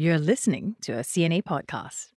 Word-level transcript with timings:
You're 0.00 0.18
listening 0.18 0.76
to 0.80 0.92
a 0.92 1.00
CNA 1.02 1.42
podcast. 1.42 2.12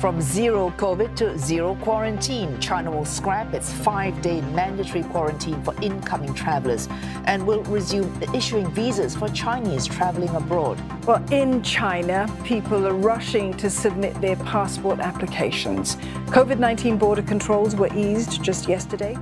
From 0.00 0.22
zero 0.22 0.70
COVID 0.78 1.14
to 1.16 1.38
zero 1.38 1.74
quarantine, 1.82 2.58
China 2.60 2.90
will 2.92 3.04
scrap 3.04 3.52
its 3.52 3.70
five 3.70 4.22
day 4.22 4.40
mandatory 4.40 5.02
quarantine 5.02 5.62
for 5.62 5.74
incoming 5.82 6.32
travelers 6.32 6.88
and 7.26 7.46
will 7.46 7.62
resume 7.64 8.10
issuing 8.32 8.70
visas 8.70 9.14
for 9.14 9.28
Chinese 9.28 9.86
traveling 9.86 10.30
abroad. 10.30 10.80
Well, 11.04 11.22
in 11.30 11.62
China, 11.62 12.26
people 12.42 12.86
are 12.86 12.94
rushing 12.94 13.52
to 13.58 13.68
submit 13.68 14.18
their 14.22 14.36
passport 14.36 15.00
applications. 15.00 15.96
COVID 16.32 16.58
19 16.58 16.96
border 16.96 17.20
controls 17.20 17.76
were 17.76 17.94
eased 17.94 18.42
just 18.42 18.66
yesterday. 18.66 19.18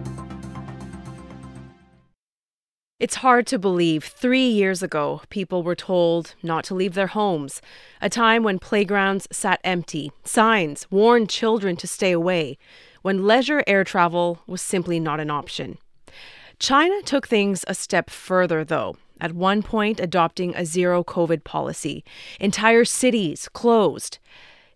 It's 3.02 3.16
hard 3.16 3.48
to 3.48 3.58
believe 3.58 4.04
three 4.04 4.46
years 4.46 4.80
ago 4.80 5.22
people 5.28 5.64
were 5.64 5.74
told 5.74 6.36
not 6.40 6.62
to 6.66 6.74
leave 6.76 6.94
their 6.94 7.08
homes, 7.08 7.60
a 8.00 8.08
time 8.08 8.44
when 8.44 8.60
playgrounds 8.60 9.26
sat 9.32 9.58
empty, 9.64 10.12
signs 10.22 10.88
warned 10.88 11.28
children 11.28 11.74
to 11.78 11.88
stay 11.88 12.12
away, 12.12 12.58
when 13.02 13.26
leisure 13.26 13.64
air 13.66 13.82
travel 13.82 14.38
was 14.46 14.62
simply 14.62 15.00
not 15.00 15.18
an 15.18 15.32
option. 15.32 15.78
China 16.60 17.02
took 17.02 17.26
things 17.26 17.64
a 17.66 17.74
step 17.74 18.08
further, 18.08 18.64
though, 18.64 18.96
at 19.20 19.32
one 19.32 19.64
point 19.64 19.98
adopting 19.98 20.54
a 20.54 20.64
zero 20.64 21.02
COVID 21.02 21.42
policy. 21.42 22.04
Entire 22.38 22.84
cities 22.84 23.48
closed. 23.48 24.20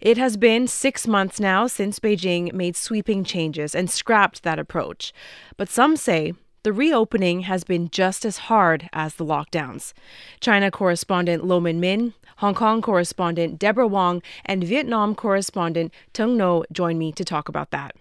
It 0.01 0.19
has 0.19 0.37
been 0.37 0.67
six 0.67 1.07
months 1.07 1.39
now 1.39 1.69
since 1.69 2.01
Beijing 2.01 2.53
made 2.53 2.75
sweeping 2.75 3.23
changes 3.23 3.73
and 3.73 3.89
scrapped 3.89 4.43
that 4.43 4.59
approach. 4.59 5.13
But 5.57 5.69
some 5.69 5.97
say 5.97 6.33
the 6.67 6.73
reopening 6.73 7.43
has 7.43 7.63
been 7.63 7.89
just 7.91 8.25
as 8.25 8.39
hard 8.51 8.89
as 8.93 9.15
the 9.15 9.25
lockdowns. 9.25 9.93
China 10.41 10.69
correspondent 10.69 11.45
Low 11.45 11.61
Min 11.61 11.79
Min, 11.79 12.13
Hong 12.39 12.55
Kong 12.55 12.83
correspondent 12.83 13.57
Deborah 13.57 13.87
Wong, 13.87 14.21
and 14.45 14.65
Vietnam 14.65 15.15
correspondent 15.15 15.95
Tung 16.13 16.37
Ngo 16.37 16.65
join 16.73 16.99
me 16.99 17.13
to 17.13 17.25
talk 17.25 17.49
about 17.49 17.71
that. 17.71 17.95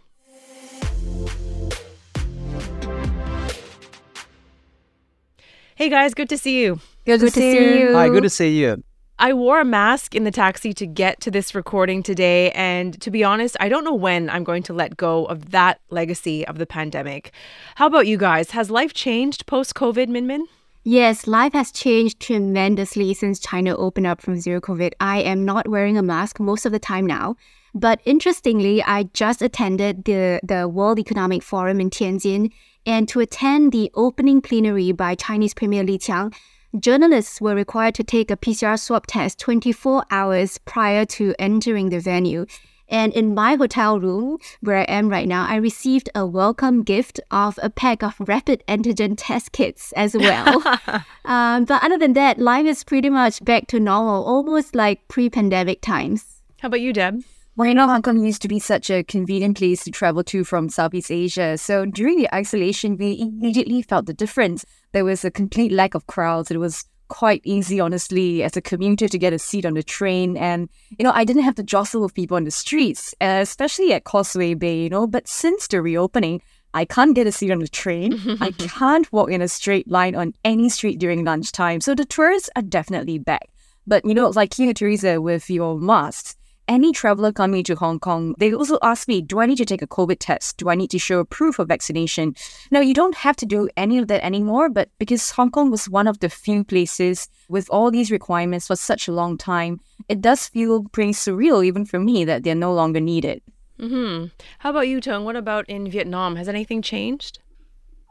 Hey 5.76 5.88
guys, 5.88 6.16
good 6.16 6.30
to 6.30 6.38
see 6.40 6.60
you. 6.64 6.80
Good, 7.06 7.20
good 7.20 7.34
to, 7.34 7.40
see, 7.40 7.52
see 7.52 7.80
you. 7.82 7.94
Hi, 7.94 8.10
good 8.10 8.24
to 8.24 8.32
see 8.32 8.60
you. 8.60 8.84
I 9.18 9.32
wore 9.32 9.62
a 9.62 9.66
mask 9.66 10.14
in 10.14 10.26
the 10.26 10.32
taxi 10.32 10.74
to 10.74 10.86
get 10.86 11.22
to 11.22 11.32
this 11.32 11.56
recording 11.56 12.04
today. 12.04 12.52
And 12.52 13.00
to 13.02 13.10
be 13.10 13.24
honest, 13.24 13.56
I 13.62 13.70
don't 13.70 13.86
know 13.86 13.94
when 13.94 14.30
I'm 14.30 14.44
going 14.44 14.64
to 14.64 14.74
let 14.74 14.98
go 14.98 15.24
of 15.26 15.52
that 15.52 15.80
legacy 15.90 16.46
of 16.48 16.58
the 16.58 16.66
pandemic. 16.66 17.32
How 17.76 17.88
about 17.88 18.08
you 18.08 18.18
guys? 18.18 18.52
Has 18.52 18.70
life 18.70 18.94
changed 18.94 19.46
post 19.46 19.74
COVID, 19.74 20.10
Min 20.10 20.28
Min? 20.28 20.46
Yes, 20.84 21.28
life 21.28 21.54
has 21.54 21.72
changed 21.72 22.20
tremendously 22.20 23.14
since 23.14 23.40
China 23.40 23.76
opened 23.78 24.06
up 24.06 24.22
from 24.22 24.40
zero 24.40 24.60
COVID. 24.60 24.92
I 25.00 25.22
am 25.22 25.46
not 25.46 25.70
wearing 25.70 25.98
a 25.98 26.04
mask 26.04 26.40
most 26.40 26.66
of 26.66 26.74
the 26.74 26.80
time 26.80 27.08
now. 27.08 27.38
But 27.74 28.02
interestingly, 28.06 28.84
I 28.84 29.04
just 29.04 29.42
attended 29.42 30.04
the, 30.04 30.42
the 30.44 30.68
World 30.68 31.00
Economic 31.00 31.42
Forum 31.42 31.80
in 31.80 31.90
Tianjin. 31.90 32.52
And 32.86 33.08
to 33.10 33.22
attend 33.22 33.72
the 33.72 33.90
opening 33.96 34.42
plenary 34.42 34.92
by 34.92 35.16
Chinese 35.16 35.54
Premier 35.54 35.84
Li 35.84 35.98
Qiang, 35.98 36.34
journalists 36.80 37.40
were 37.40 37.56
required 37.56 37.96
to 37.96 38.04
take 38.04 38.30
a 38.30 38.38
PCR 38.38 38.80
swab 38.80 39.08
test 39.08 39.40
24 39.40 40.06
hours 40.12 40.58
prior 40.60 41.06
to 41.06 41.34
entering 41.40 41.90
the 41.90 42.00
venue. 42.00 42.46
And 42.88 43.14
in 43.14 43.34
my 43.34 43.56
hotel 43.56 44.00
room, 44.00 44.38
where 44.62 44.78
I 44.78 44.84
am 44.84 45.10
right 45.10 45.28
now, 45.28 45.48
I 45.48 45.56
received 45.56 46.10
a 46.14 46.26
welcome 46.26 46.84
gift 46.84 47.20
of 47.32 47.58
a 47.64 47.70
pack 47.70 48.04
of 48.04 48.16
rapid 48.20 48.64
antigen 48.68 49.16
test 49.18 49.52
kits 49.54 49.92
as 49.94 50.14
well. 50.16 50.62
um, 51.26 51.66
but 51.66 51.84
other 51.84 51.98
than 51.98 52.14
that, 52.14 52.38
life 52.38 52.68
is 52.68 52.84
pretty 52.84 53.10
much 53.10 53.44
back 53.44 53.68
to 53.68 53.80
normal, 53.80 54.24
almost 54.24 54.76
like 54.76 55.08
pre 55.08 55.30
pandemic 55.30 55.82
times. 55.82 56.44
How 56.62 56.68
about 56.68 56.82
you, 56.82 56.94
Deb? 56.94 57.24
Well, 57.58 57.70
you 57.70 57.74
know, 57.74 57.88
Hong 57.88 58.02
Kong 58.02 58.22
used 58.22 58.42
to 58.42 58.50
be 58.50 58.60
such 58.60 58.90
a 58.90 59.02
convenient 59.02 59.58
place 59.58 59.86
to 59.86 59.92
travel 59.92 60.26
to 60.26 60.44
from 60.44 60.68
Southeast 60.68 61.10
Asia. 61.10 61.58
So 61.58 61.86
during 61.86 62.18
the 62.18 62.36
isolation, 62.36 62.98
we 62.98 63.18
immediately 63.18 63.82
felt 63.82 64.08
the 64.08 64.14
difference. 64.14 64.66
There 64.96 65.04
was 65.04 65.26
a 65.26 65.30
complete 65.30 65.74
lack 65.74 65.94
of 65.94 66.08
crowds. 66.08 66.50
It 66.50 66.58
was 66.58 66.86
quite 67.10 67.42
easy, 67.44 67.82
honestly, 67.82 68.44
as 68.44 68.56
a 68.56 68.62
commuter 68.62 69.10
to 69.10 69.18
get 69.18 69.34
a 69.34 69.38
seat 69.38 69.66
on 69.66 69.74
the 69.74 69.84
train. 69.84 70.38
And, 70.38 70.70
you 70.98 71.04
know, 71.04 71.12
I 71.14 71.26
didn't 71.26 71.44
have 71.44 71.56
to 71.56 71.64
jostle 71.64 72.02
with 72.02 72.14
people 72.14 72.38
on 72.38 72.46
the 72.46 72.52
streets, 72.52 73.14
uh, 73.20 73.40
especially 73.42 73.92
at 73.92 74.06
Causeway 74.06 74.54
Bay, 74.54 74.84
you 74.84 74.90
know. 74.90 75.06
But 75.06 75.28
since 75.28 75.68
the 75.68 75.82
reopening, 75.82 76.42
I 76.74 76.86
can't 76.86 77.14
get 77.14 77.28
a 77.28 77.34
seat 77.34 77.52
on 77.52 77.60
the 77.60 77.68
train. 77.68 78.38
I 78.40 78.52
can't 78.58 79.12
walk 79.12 79.32
in 79.32 79.42
a 79.42 79.50
straight 79.50 79.92
line 79.92 80.16
on 80.16 80.34
any 80.46 80.70
street 80.70 80.98
during 80.98 81.26
lunchtime. 81.26 81.82
So 81.82 81.94
the 81.94 82.06
tourists 82.06 82.50
are 82.56 82.62
definitely 82.62 83.18
back. 83.18 83.50
But, 83.86 84.06
you 84.06 84.14
know, 84.14 84.30
like 84.30 84.58
you, 84.58 84.74
Teresa, 84.74 85.20
with 85.20 85.50
your 85.50 85.78
masks, 85.78 86.38
any 86.68 86.92
traveler 86.92 87.32
coming 87.32 87.64
to 87.66 87.76
Hong 87.76 88.00
Kong, 88.00 88.36
they 88.38 88.54
also 88.54 88.78
ask 88.82 89.08
me, 89.08 89.22
do 89.22 89.40
I 89.40 89.46
need 89.46 89.58
to 89.58 89.66
take 89.66 89.82
a 89.82 89.88
COVID 89.88 90.18
test? 90.20 90.58
Do 90.58 90.70
I 90.70 90.76
need 90.76 90.90
to 90.92 91.00
show 91.00 91.24
proof 91.24 91.60
of 91.60 91.68
vaccination? 91.68 92.36
Now, 92.72 92.80
you 92.80 92.94
don't 92.94 93.16
have 93.16 93.36
to 93.38 93.46
do 93.46 93.70
any 93.78 93.98
of 93.98 94.08
that 94.08 94.24
anymore, 94.24 94.70
but 94.70 94.90
because 95.00 95.32
Hong 95.32 95.52
Kong 95.52 95.72
was 95.72 95.90
one 95.90 96.08
of 96.08 96.20
the 96.20 96.30
few 96.30 96.64
places 96.64 97.30
with 97.50 97.70
all 97.70 97.92
these 97.92 98.12
requirements 98.12 98.68
for 98.68 98.76
such 98.76 99.08
a 99.08 99.12
long 99.12 99.38
time, 99.38 99.80
it 100.10 100.22
does 100.22 100.48
feel 100.48 100.84
pretty 100.86 101.14
surreal, 101.14 101.66
even 101.66 101.86
for 101.86 102.00
me, 102.00 102.26
that 102.26 102.44
they're 102.44 102.56
no 102.56 102.74
longer 102.74 103.00
needed. 103.00 103.42
Hmm. 103.80 104.26
How 104.60 104.70
about 104.70 104.88
you, 104.88 105.02
Tung? 105.02 105.26
What 105.26 105.36
about 105.36 105.70
in 105.70 105.90
Vietnam? 105.90 106.36
Has 106.38 106.48
anything 106.48 106.82
changed? 106.82 107.40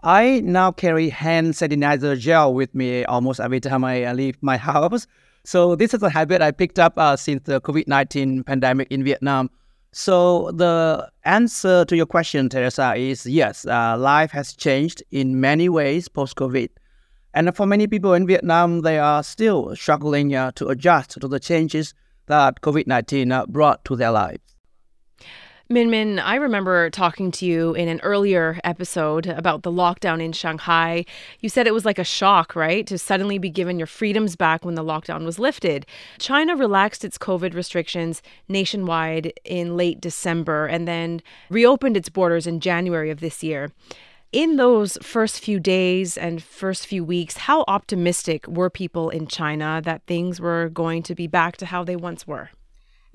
I 0.02 0.40
now 0.40 0.70
carry 0.70 1.08
hand 1.08 1.54
sanitizer 1.54 2.18
gel 2.18 2.52
with 2.52 2.74
me 2.74 3.06
almost 3.06 3.40
every 3.40 3.60
time 3.60 3.84
I 3.84 4.12
leave 4.12 4.36
my 4.42 4.56
house. 4.72 5.06
So 5.44 5.76
this 5.76 5.92
is 5.92 6.02
a 6.02 6.08
habit 6.08 6.40
I 6.40 6.52
picked 6.52 6.78
up 6.78 6.94
uh, 6.96 7.16
since 7.16 7.42
the 7.44 7.60
COVID-19 7.60 8.46
pandemic 8.46 8.90
in 8.90 9.04
Vietnam. 9.04 9.50
So 9.92 10.50
the 10.52 11.10
answer 11.24 11.84
to 11.84 11.96
your 11.96 12.06
question, 12.06 12.48
Teresa, 12.48 12.94
is 12.96 13.26
yes, 13.26 13.66
uh, 13.66 13.96
life 13.98 14.30
has 14.30 14.54
changed 14.54 15.02
in 15.10 15.40
many 15.40 15.68
ways 15.68 16.08
post-COVID. 16.08 16.70
And 17.34 17.54
for 17.54 17.66
many 17.66 17.86
people 17.86 18.14
in 18.14 18.26
Vietnam, 18.26 18.80
they 18.80 18.98
are 18.98 19.22
still 19.22 19.76
struggling 19.76 20.34
uh, 20.34 20.52
to 20.52 20.68
adjust 20.68 21.20
to 21.20 21.28
the 21.28 21.38
changes 21.38 21.92
that 22.26 22.62
COVID-19 22.62 23.32
uh, 23.32 23.46
brought 23.46 23.84
to 23.84 23.96
their 23.96 24.12
lives. 24.12 24.53
Min 25.70 25.88
Min, 25.88 26.18
I 26.18 26.34
remember 26.34 26.90
talking 26.90 27.30
to 27.30 27.46
you 27.46 27.72
in 27.72 27.88
an 27.88 27.98
earlier 28.02 28.60
episode 28.64 29.26
about 29.26 29.62
the 29.62 29.72
lockdown 29.72 30.22
in 30.22 30.32
Shanghai. 30.32 31.06
You 31.40 31.48
said 31.48 31.66
it 31.66 31.72
was 31.72 31.86
like 31.86 31.98
a 31.98 32.04
shock, 32.04 32.54
right? 32.54 32.86
To 32.86 32.98
suddenly 32.98 33.38
be 33.38 33.48
given 33.48 33.78
your 33.78 33.86
freedoms 33.86 34.36
back 34.36 34.62
when 34.62 34.74
the 34.74 34.84
lockdown 34.84 35.24
was 35.24 35.38
lifted. 35.38 35.86
China 36.18 36.54
relaxed 36.54 37.02
its 37.02 37.16
COVID 37.16 37.54
restrictions 37.54 38.20
nationwide 38.46 39.32
in 39.42 39.74
late 39.74 40.02
December 40.02 40.66
and 40.66 40.86
then 40.86 41.22
reopened 41.48 41.96
its 41.96 42.10
borders 42.10 42.46
in 42.46 42.60
January 42.60 43.08
of 43.08 43.20
this 43.20 43.42
year. 43.42 43.72
In 44.32 44.56
those 44.56 44.98
first 45.00 45.40
few 45.40 45.58
days 45.60 46.18
and 46.18 46.42
first 46.42 46.86
few 46.86 47.02
weeks, 47.02 47.38
how 47.38 47.64
optimistic 47.68 48.46
were 48.46 48.68
people 48.68 49.08
in 49.08 49.28
China 49.28 49.80
that 49.82 50.02
things 50.06 50.42
were 50.42 50.68
going 50.68 51.02
to 51.04 51.14
be 51.14 51.26
back 51.26 51.56
to 51.56 51.64
how 51.64 51.84
they 51.84 51.96
once 51.96 52.26
were? 52.26 52.50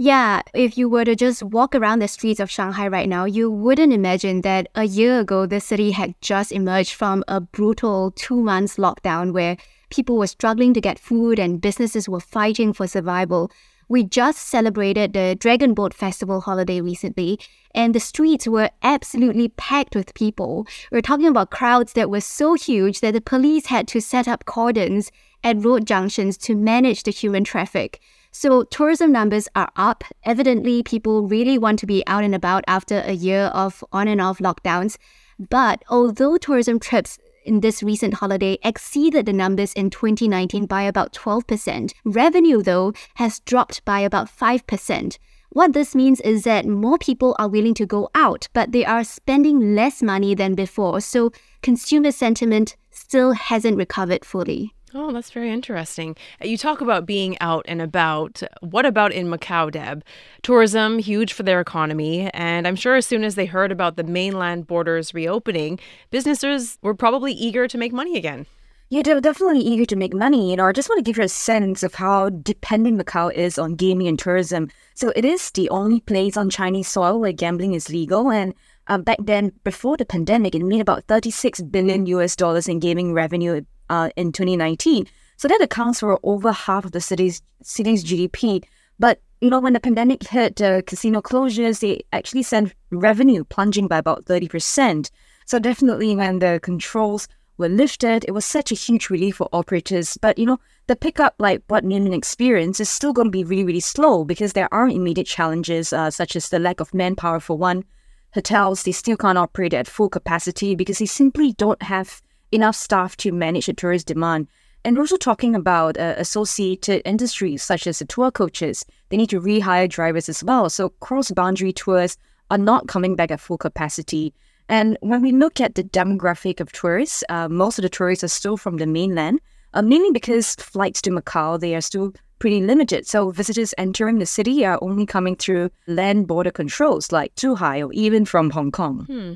Yeah, 0.02 0.44
if 0.54 0.78
you 0.78 0.88
were 0.88 1.04
to 1.04 1.14
just 1.14 1.44
walk 1.44 1.76
around 1.76 2.00
the 2.00 2.08
streets 2.08 2.40
of 2.40 2.50
Shanghai 2.50 2.88
right 2.88 3.10
now, 3.10 3.26
you 3.26 3.52
wouldn't 3.52 3.92
imagine 3.92 4.44
that 4.44 4.70
a 4.74 4.86
year 4.86 5.20
ago 5.20 5.46
the 5.46 5.60
city 5.60 5.92
had 5.92 6.16
just 6.22 6.54
emerged 6.54 6.94
from 6.94 7.22
a 7.28 7.42
brutal 7.42 8.12
two 8.12 8.42
months 8.42 8.78
lockdown 8.78 9.34
where 9.34 9.58
people 9.90 10.18
were 10.18 10.28
struggling 10.28 10.74
to 10.74 10.80
get 10.80 11.00
food 11.00 11.38
and 11.38 11.60
businesses 11.60 12.08
were 12.08 12.22
fighting 12.22 12.72
for 12.72 12.88
survival. 12.88 13.52
We 13.90 14.06
just 14.06 14.48
celebrated 14.48 15.12
the 15.12 15.36
Dragon 15.38 15.74
Boat 15.74 15.94
Festival 15.94 16.40
holiday 16.40 16.80
recently, 16.80 17.38
and 17.76 17.94
the 17.94 18.00
streets 18.00 18.48
were 18.48 18.70
absolutely 18.82 19.50
packed 19.50 19.98
with 19.98 20.14
people. 20.14 20.66
We're 20.94 21.02
talking 21.02 21.28
about 21.28 21.52
crowds 21.52 21.92
that 21.92 22.10
were 22.10 22.22
so 22.22 22.54
huge 22.54 23.02
that 23.02 23.16
the 23.16 23.20
police 23.20 23.66
had 23.66 23.86
to 23.90 24.00
set 24.00 24.30
up 24.30 24.46
cordons 24.46 25.12
at 25.44 25.62
road 25.62 25.86
junctions 25.86 26.38
to 26.38 26.56
manage 26.56 27.04
the 27.04 27.12
human 27.12 27.44
traffic. 27.44 28.00
So 28.32 28.64
tourism 28.64 29.12
numbers 29.12 29.48
are 29.56 29.72
up. 29.76 30.04
Evidently, 30.24 30.84
people 30.84 31.28
really 31.28 31.58
want 31.58 31.80
to 31.80 31.88
be 31.88 32.04
out 32.08 32.24
and 32.24 32.36
about 32.36 32.64
after 32.68 33.00
a 33.00 33.14
year 33.14 33.46
of 33.54 33.84
on 33.92 34.08
and 34.08 34.22
off 34.22 34.40
lockdowns. 34.40 34.98
But 35.40 35.84
although 35.90 36.38
tourism 36.38 36.80
trips 36.80 37.18
in 37.46 37.62
this 37.62 37.82
recent 37.82 38.16
holiday 38.16 38.58
exceeded 38.64 39.26
the 39.26 39.34
numbers 39.34 39.74
in 39.74 39.90
2019 39.90 40.66
by 40.68 40.84
about 40.84 41.14
12%, 41.14 41.94
revenue, 42.06 42.62
though, 42.62 42.94
has 43.16 43.40
dropped 43.40 43.84
by 43.86 44.02
about 44.02 44.30
5%. 44.30 45.18
What 45.52 45.74
this 45.74 45.96
means 45.96 46.22
is 46.22 46.44
that 46.44 46.68
more 46.68 47.00
people 47.00 47.36
are 47.40 47.48
willing 47.48 47.74
to 47.76 47.86
go 47.88 48.10
out, 48.14 48.48
but 48.54 48.72
they 48.72 48.86
are 48.86 49.04
spending 49.04 49.74
less 49.74 50.04
money 50.04 50.36
than 50.36 50.54
before, 50.54 51.02
so 51.02 51.32
consumer 51.64 52.12
sentiment 52.12 52.76
still 52.92 53.32
hasn't 53.32 53.78
recovered 53.78 54.24
fully. 54.24 54.76
Oh, 54.94 55.12
that's 55.12 55.30
very 55.30 55.52
interesting. 55.52 56.16
You 56.42 56.58
talk 56.58 56.82
about 56.82 57.06
being 57.06 57.38
out 57.42 57.64
and 57.68 57.80
about. 57.80 58.42
What 58.62 58.88
about 58.88 59.12
in 59.12 59.28
Macau, 59.28 59.72
Deb? 59.72 60.04
Tourism, 60.42 60.98
huge 60.98 61.32
for 61.32 61.44
their 61.44 61.62
economy. 61.62 62.30
And 62.34 62.68
I'm 62.68 62.76
sure 62.76 62.96
as 62.96 63.06
soon 63.06 63.24
as 63.24 63.36
they 63.36 63.46
heard 63.46 63.72
about 63.72 63.98
the 63.98 64.04
mainland 64.04 64.66
borders 64.66 65.14
reopening, 65.14 65.80
businesses 66.10 66.80
were 66.82 66.96
probably 66.96 67.34
eager 67.34 67.68
to 67.68 67.78
make 67.78 67.94
money 67.94 68.18
again. 68.18 68.48
Yeah, 68.92 69.04
they're 69.04 69.22
definitely 69.22 69.60
eager 69.60 69.86
to 69.86 69.96
make 69.96 70.16
money. 70.16 70.50
You 70.50 70.58
know, 70.58 70.66
I 70.66 70.72
just 70.72 70.90
want 70.90 70.98
to 70.98 71.04
give 71.04 71.18
you 71.18 71.24
a 71.24 71.30
sense 71.30 71.84
of 71.84 71.94
how 71.94 72.30
dependent 72.30 73.00
Macau 73.00 73.32
is 73.32 73.60
on 73.60 73.76
gaming 73.76 74.08
and 74.08 74.18
tourism. 74.18 74.72
So 74.96 75.14
it 75.16 75.24
is 75.24 75.52
the 75.52 75.70
only 75.70 76.00
place 76.00 76.36
on 76.36 76.50
Chinese 76.50 76.88
soil 76.88 77.20
where 77.20 77.32
gambling 77.32 77.76
is 77.76 77.92
legal. 77.92 78.32
And 78.32 78.56
uh, 78.90 78.98
back 78.98 79.18
then, 79.22 79.52
before 79.64 79.96
the 79.96 80.06
pandemic, 80.06 80.56
it 80.56 80.64
made 80.64 80.82
about 80.82 81.06
36 81.06 81.62
billion 81.62 82.06
US 82.08 82.36
dollars 82.36 82.68
in 82.68 82.80
gaming 82.80 83.14
revenue 83.14 83.62
uh, 83.90 84.10
in 84.16 84.32
2019. 84.32 85.08
So 85.38 85.48
that 85.48 85.62
accounts 85.62 86.00
for 86.02 86.20
over 86.24 86.52
half 86.52 86.86
of 86.86 86.92
the 86.92 87.00
city's 87.00 87.42
city's 87.62 88.04
GDP. 88.04 88.64
But 88.98 89.22
you 89.42 89.50
know, 89.50 89.60
when 89.60 89.74
the 89.74 89.80
pandemic 89.80 90.28
hit, 90.28 90.62
uh, 90.62 90.82
casino 90.82 91.22
closures, 91.22 91.80
they 91.80 92.02
actually 92.12 92.44
sent 92.44 92.74
revenue 92.92 93.46
plunging 93.46 93.88
by 93.88 94.00
about 94.00 94.26
30%. 94.26 95.10
So 95.46 95.60
definitely 95.60 96.14
when 96.16 96.40
the 96.40 96.60
controls 96.62 97.28
were 97.58 97.70
lifted, 97.70 98.26
it 98.28 98.32
was 98.32 98.44
such 98.44 98.72
a 98.72 98.76
huge 98.76 99.10
relief 99.10 99.38
for 99.38 99.48
operators. 99.54 100.18
But 100.22 100.38
you 100.38 100.46
know, 100.46 100.60
the 100.88 100.96
pickup, 100.96 101.36
like 101.40 101.62
what 101.68 101.86
Min 101.86 102.04
Min 102.06 102.14
experienced, 102.14 102.82
is 102.82 102.90
still 102.90 103.14
going 103.14 103.28
to 103.28 103.32
be 103.32 103.44
really, 103.44 103.64
really 103.64 103.80
slow 103.80 104.26
because 104.26 104.54
there 104.54 104.74
are 104.74 104.90
immediate 104.90 105.28
challenges, 105.28 105.94
uh, 105.94 106.10
such 106.10 106.36
as 106.36 106.50
the 106.50 106.60
lack 106.60 106.80
of 106.80 106.94
manpower 106.94 107.40
for 107.40 107.58
one. 107.58 107.86
Hotels, 108.34 108.84
they 108.84 108.92
still 108.92 109.18
can't 109.18 109.38
operate 109.38 109.74
at 109.74 109.88
full 109.88 110.10
capacity 110.10 110.76
because 110.76 111.00
they 111.00 111.06
simply 111.06 111.54
don't 111.54 111.82
have 111.82 112.22
enough 112.52 112.76
staff 112.76 113.18
to 113.18 113.32
manage 113.32 113.66
the 113.66 113.74
tourist 113.74 114.08
demand. 114.08 114.48
And 114.86 114.96
we're 114.96 115.04
also 115.04 115.18
talking 115.18 115.56
about 115.56 115.98
uh, 115.98 116.16
associated 116.18 117.02
industries 117.06 117.64
such 117.64 117.86
as 117.86 118.00
the 118.00 118.06
tour 118.06 118.32
coaches. 118.32 118.86
They 119.10 119.18
need 119.18 119.30
to 119.32 119.42
rehire 119.42 119.90
drivers 119.90 120.30
as 120.30 120.44
well. 120.44 120.70
So 120.70 120.90
cross 121.02 121.32
boundary 121.32 121.74
tours 121.74 122.18
are 122.50 122.58
not 122.58 122.88
coming 122.88 123.16
back 123.16 123.32
at 123.32 123.42
full 123.42 123.58
capacity. 123.58 124.34
And 124.70 124.98
when 125.02 125.22
we 125.22 125.32
look 125.32 125.60
at 125.60 125.76
the 125.76 125.84
demographic 125.84 126.60
of 126.60 126.72
tourists, 126.72 127.24
uh, 127.30 127.50
most 127.50 127.80
of 127.80 127.84
the 127.84 127.90
tourists 127.90 128.24
are 128.24 128.30
still 128.30 128.56
from 128.56 128.78
the 128.78 128.86
mainland, 128.86 129.40
uh, 129.74 129.82
mainly 129.82 130.12
because 130.12 130.56
flights 130.56 131.02
to 131.02 131.10
Macau, 131.10 131.60
they 131.60 131.76
are 131.76 131.82
still 131.82 132.14
pretty 132.40 132.62
limited. 132.62 133.06
So 133.06 133.32
visitors 133.32 133.74
entering 133.78 134.20
the 134.20 134.26
city 134.26 134.66
are 134.66 134.80
only 134.82 135.06
coming 135.06 135.36
through 135.36 135.70
land 135.88 136.28
border 136.28 136.52
controls 136.52 137.12
like 137.12 137.36
Zhuhai 137.36 137.86
or 137.88 137.94
even 137.94 138.26
from 138.26 138.50
Hong 138.52 138.72
Kong. 138.72 139.06
Hmm. 139.06 139.34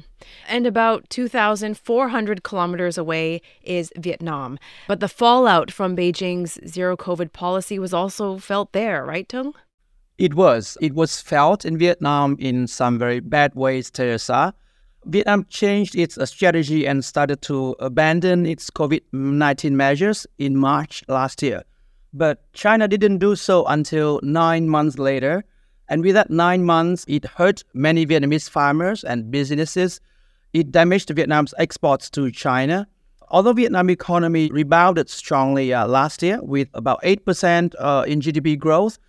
And 0.48 0.66
about 0.66 1.10
2,400 1.10 2.44
kilometers 2.44 2.98
away 2.98 3.42
is 3.62 3.92
Vietnam. 3.98 4.58
But 4.88 5.02
the 5.02 5.10
fallout 5.10 5.70
from 5.70 5.96
Beijing's 5.96 6.58
zero 6.68 6.96
COVID 6.96 7.34
policy 7.34 7.78
was 7.78 7.94
also 7.94 8.38
felt 8.38 8.72
there, 8.72 9.06
right, 9.06 9.28
Tung? 9.28 9.54
It 10.18 10.36
was. 10.36 10.78
It 10.80 10.94
was 10.94 11.22
felt 11.22 11.66
in 11.66 11.78
Vietnam 11.78 12.38
in 12.40 12.68
some 12.68 12.98
very 12.98 13.20
bad 13.20 13.56
ways, 13.56 13.92
Teresa. 13.92 14.54
Vietnam 15.06 15.46
changed 15.50 15.96
its 15.96 16.18
uh, 16.18 16.26
strategy 16.26 16.88
and 16.88 17.04
started 17.04 17.42
to 17.42 17.76
abandon 17.80 18.46
its 18.46 18.70
COVID 18.70 19.02
19 19.12 19.76
measures 19.76 20.26
in 20.38 20.56
March 20.56 21.04
last 21.08 21.42
year. 21.44 21.64
But 22.14 22.52
China 22.54 22.88
didn't 22.88 23.18
do 23.18 23.36
so 23.36 23.66
until 23.66 24.20
nine 24.24 24.70
months 24.70 25.00
later. 25.00 25.44
And 25.90 26.04
with 26.04 26.14
that 26.14 26.30
nine 26.30 26.64
months, 26.64 27.06
it 27.08 27.26
hurt 27.26 27.64
many 27.74 28.06
Vietnamese 28.06 28.50
farmers 28.50 29.04
and 29.04 29.32
businesses. 29.32 30.00
It 30.54 30.72
damaged 30.72 31.10
Vietnam's 31.10 31.54
exports 31.58 32.10
to 32.12 32.32
China. 32.32 32.88
Although 33.30 33.54
Vietnam 33.54 33.90
economy 33.90 34.50
rebounded 34.52 35.10
strongly 35.10 35.74
uh, 35.74 35.88
last 35.88 36.22
year 36.22 36.40
with 36.44 36.70
about 36.76 37.02
8% 37.02 37.74
uh, 37.80 38.06
in 38.08 38.22
GDP 38.22 38.60
growth, 38.60 39.00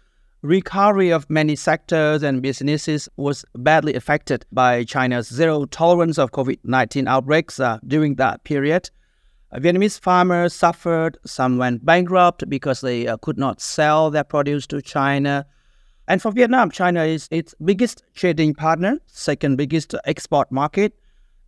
recovery 0.40 1.10
of 1.10 1.28
many 1.28 1.56
sectors 1.56 2.22
and 2.22 2.40
businesses 2.40 3.08
was 3.16 3.44
badly 3.54 3.94
affected 3.94 4.46
by 4.50 4.84
China's 4.84 5.28
zero 5.28 5.66
tolerance 5.66 6.18
of 6.18 6.32
COVID 6.32 6.58
19 6.64 7.06
outbreaks 7.06 7.60
uh, 7.60 7.78
during 7.86 8.14
that 8.14 8.44
period. 8.44 8.90
Vietnamese 9.56 10.00
farmers 10.00 10.52
suffered, 10.52 11.16
some 11.24 11.58
went 11.58 11.84
bankrupt 11.84 12.48
because 12.48 12.80
they 12.80 13.06
uh, 13.06 13.16
could 13.18 13.38
not 13.38 13.60
sell 13.60 14.10
their 14.10 14.24
produce 14.24 14.66
to 14.66 14.82
China. 14.82 15.46
And 16.08 16.20
for 16.20 16.32
Vietnam, 16.32 16.70
China 16.70 17.04
is 17.04 17.28
its 17.30 17.54
biggest 17.64 18.02
trading 18.14 18.54
partner, 18.54 18.98
second 19.06 19.56
biggest 19.56 19.94
export 20.06 20.50
market, 20.50 20.92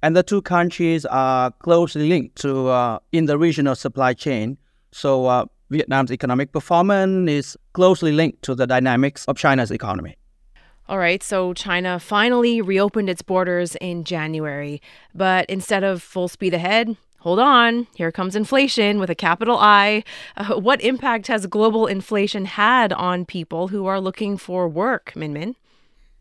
and 0.03 0.17
the 0.17 0.23
two 0.23 0.41
countries 0.41 1.05
are 1.07 1.51
closely 1.51 2.09
linked 2.09 2.37
to 2.43 2.69
uh, 2.69 2.99
in 3.11 3.27
the 3.27 3.39
regional 3.39 3.75
supply 3.75 4.15
chain. 4.15 4.57
So 4.93 5.27
uh, 5.27 5.47
Vietnam's 5.71 6.13
economic 6.13 6.53
performance 6.53 7.29
is 7.29 7.57
closely 7.73 8.13
linked 8.13 8.43
to 8.43 8.55
the 8.55 8.69
dynamics 8.69 9.25
of 9.25 9.37
China's 9.37 9.73
economy. 9.73 10.17
All 10.89 10.99
right, 10.99 11.21
so 11.21 11.53
China 11.53 11.99
finally 11.99 12.63
reopened 12.63 13.11
its 13.11 13.21
borders 13.21 13.75
in 13.81 14.05
January, 14.05 14.81
but 15.13 15.45
instead 15.47 15.83
of 15.83 16.01
full 16.01 16.29
speed 16.29 16.55
ahead, 16.55 16.97
hold 17.19 17.39
on, 17.39 17.87
here 17.95 18.13
comes 18.13 18.37
inflation 18.37 18.99
with 18.99 19.11
a 19.11 19.15
capital 19.15 19.57
I. 19.59 20.05
Uh, 20.37 20.55
what 20.55 20.81
impact 20.81 21.27
has 21.29 21.47
global 21.47 21.87
inflation 21.87 22.45
had 22.45 22.93
on 22.93 23.25
people 23.25 23.69
who 23.69 23.87
are 23.87 24.01
looking 24.01 24.37
for 24.37 24.69
work, 24.69 25.15
Min 25.17 25.33
Min? 25.33 25.57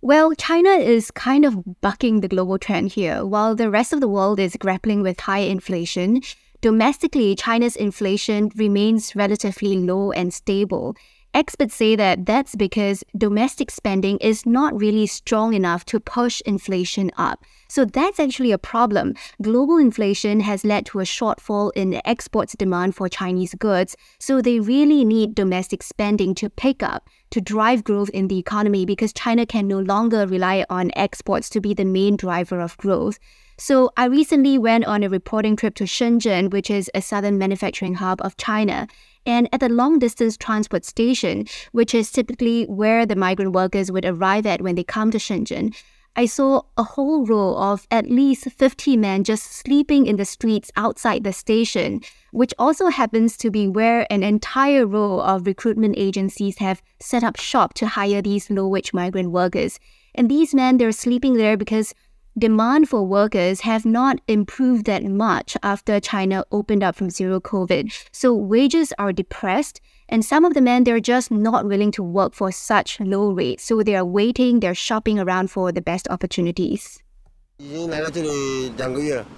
Well, 0.02 0.34
China 0.36 0.70
is 0.70 1.10
kind 1.12 1.46
of 1.46 1.82
bucking 1.82 2.22
the 2.22 2.28
global 2.28 2.60
trend 2.60 2.92
here. 2.92 3.26
While 3.26 3.56
the 3.56 3.72
rest 3.72 3.92
of 3.92 4.02
the 4.02 4.08
world 4.08 4.40
is 4.40 4.56
grappling 4.56 5.02
with 5.02 5.22
high 5.22 5.40
inflation, 5.40 6.22
Domestically, 6.66 7.36
China's 7.36 7.76
inflation 7.76 8.52
remains 8.56 9.16
relatively 9.16 9.78
low 9.78 10.12
and 10.12 10.34
stable. 10.34 10.96
Experts 11.36 11.76
say 11.76 11.98
that 11.98 12.26
that's 12.26 12.56
because 12.56 13.04
domestic 13.18 13.70
spending 13.70 14.18
is 14.20 14.46
not 14.46 14.74
really 14.74 15.06
strong 15.06 15.54
enough 15.54 15.84
to 15.84 16.00
push 16.00 16.40
inflation 16.46 17.12
up. 17.18 17.44
So 17.68 17.84
that's 17.84 18.22
actually 18.22 18.54
a 18.54 18.58
problem. 18.58 19.16
Global 19.42 19.78
inflation 19.78 20.40
has 20.40 20.64
led 20.64 20.86
to 20.86 21.02
a 21.02 21.04
shortfall 21.04 21.72
in 21.76 22.02
exports 22.06 22.56
demand 22.58 22.96
for 22.96 23.10
Chinese 23.10 23.54
goods, 23.56 23.98
so 24.18 24.42
they 24.42 24.62
really 24.62 25.04
need 25.04 25.36
domestic 25.36 25.84
spending 25.84 26.36
to 26.36 26.50
pick 26.50 26.82
up 26.82 27.10
to 27.32 27.42
drive 27.42 27.84
growth 27.84 28.10
in 28.12 28.30
the 28.30 28.40
economy 28.40 28.86
because 28.86 29.12
China 29.12 29.46
can 29.46 29.68
no 29.68 29.80
longer 29.80 30.26
rely 30.26 30.66
on 30.70 30.90
exports 30.96 31.50
to 31.50 31.60
be 31.60 31.74
the 31.74 31.84
main 31.84 32.16
driver 32.16 32.62
of 32.62 32.78
growth. 32.78 33.20
So 33.58 33.92
I 33.98 34.06
recently 34.06 34.58
went 34.58 34.86
on 34.86 35.04
a 35.04 35.10
reporting 35.10 35.56
trip 35.56 35.76
to 35.76 35.86
Shenzhen, 35.86 36.52
which 36.52 36.70
is 36.70 36.90
a 36.94 37.02
southern 37.02 37.38
manufacturing 37.38 37.96
hub 37.96 38.22
of 38.22 38.38
China. 38.38 38.88
And 39.26 39.50
at 39.52 39.60
the 39.60 39.70
long 39.70 40.00
distance 40.00 40.38
transport 40.38 40.86
station, 40.86 41.48
which 41.72 41.96
is 41.96 42.12
typically 42.12 42.66
where 42.66 43.06
the 43.06 43.16
migrant 43.16 43.54
workers 43.54 43.92
would 43.92 44.06
arrive 44.06 44.46
at 44.46 44.62
when 44.62 44.76
they 44.76 44.84
come 44.84 45.12
to 45.12 45.18
Shenzhen, 45.18 45.74
I 46.18 46.28
saw 46.28 46.62
a 46.78 46.84
whole 46.84 47.26
row 47.26 47.58
of 47.58 47.88
at 47.92 48.10
least 48.10 48.50
50 48.50 48.96
men 48.96 49.26
just 49.26 49.52
sleeping 49.52 50.06
in 50.06 50.16
the 50.16 50.24
streets 50.24 50.72
outside 50.78 51.26
the 51.26 51.34
station, 51.34 52.02
which 52.32 52.54
also 52.58 52.88
happens 52.88 53.36
to 53.38 53.52
be 53.52 53.68
where 53.68 54.08
an 54.10 54.24
entire 54.24 54.86
row 54.86 55.20
of 55.20 55.46
recruitment 55.46 55.96
agencies 55.98 56.60
have 56.60 56.82
set 57.02 57.22
up 57.22 57.38
shop 57.38 57.74
to 57.74 57.88
hire 57.88 58.22
these 58.22 58.50
low 58.50 58.68
wage 58.68 58.94
migrant 58.94 59.32
workers. 59.32 59.78
And 60.14 60.32
these 60.32 60.56
men, 60.56 60.78
they're 60.78 60.94
sleeping 60.94 61.34
there 61.34 61.58
because 61.58 61.94
demand 62.38 62.90
for 62.90 63.06
workers 63.06 63.62
have 63.62 63.86
not 63.86 64.20
improved 64.28 64.86
that 64.86 65.04
much 65.04 65.56
after 65.64 66.00
China 66.00 66.44
opened 66.52 66.84
up 66.84 66.96
from 66.96 67.10
zero 67.10 67.40
COVID. 67.40 67.92
So 68.12 68.34
wages 68.34 68.94
are 68.98 69.14
depressed, 69.14 69.80
and 70.10 70.24
some 70.24 70.44
of 70.46 70.54
the 70.54 70.62
men 70.62 70.84
they're 70.84 71.00
just 71.00 71.32
not 71.32 71.66
willing 71.66 71.92
to 71.94 72.04
work 72.04 72.34
for 72.34 72.52
such 72.52 73.00
low 73.00 73.32
rates. 73.32 73.64
So 73.64 73.84
they 73.84 73.96
are 73.96 74.06
waiting, 74.06 74.60
they're 74.60 74.76
shopping 74.76 75.20
around 75.20 75.50
for 75.50 75.72
the 75.72 75.82
best 75.82 76.08
opportunities. 76.10 77.02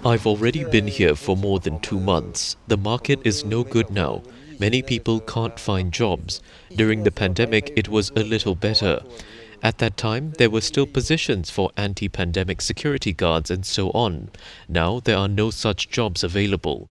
I've 0.04 0.26
already 0.26 0.64
been 0.64 0.88
here 0.88 1.14
for 1.14 1.36
more 1.36 1.60
than 1.60 1.78
two 1.78 2.00
months. 2.00 2.56
The 2.66 2.76
market 2.76 3.20
is 3.24 3.44
no 3.44 3.62
good 3.62 3.90
now. 3.90 4.22
Many 4.58 4.82
people 4.82 5.20
can't 5.20 5.60
find 5.60 5.92
jobs. 5.92 6.42
During 6.74 7.04
the 7.04 7.12
pandemic, 7.12 7.72
it 7.76 7.88
was 7.88 8.10
a 8.16 8.24
little 8.24 8.56
better. 8.56 9.00
At 9.62 9.78
that 9.78 9.96
time, 9.96 10.32
there 10.38 10.50
were 10.50 10.60
still 10.60 10.86
positions 10.86 11.50
for 11.50 11.70
anti 11.76 12.08
pandemic 12.08 12.60
security 12.60 13.12
guards 13.12 13.50
and 13.50 13.66
so 13.66 13.90
on. 13.90 14.30
Now 14.68 15.00
there 15.00 15.16
are 15.16 15.28
no 15.28 15.50
such 15.50 15.90
jobs 15.90 16.22
available. 16.22 16.88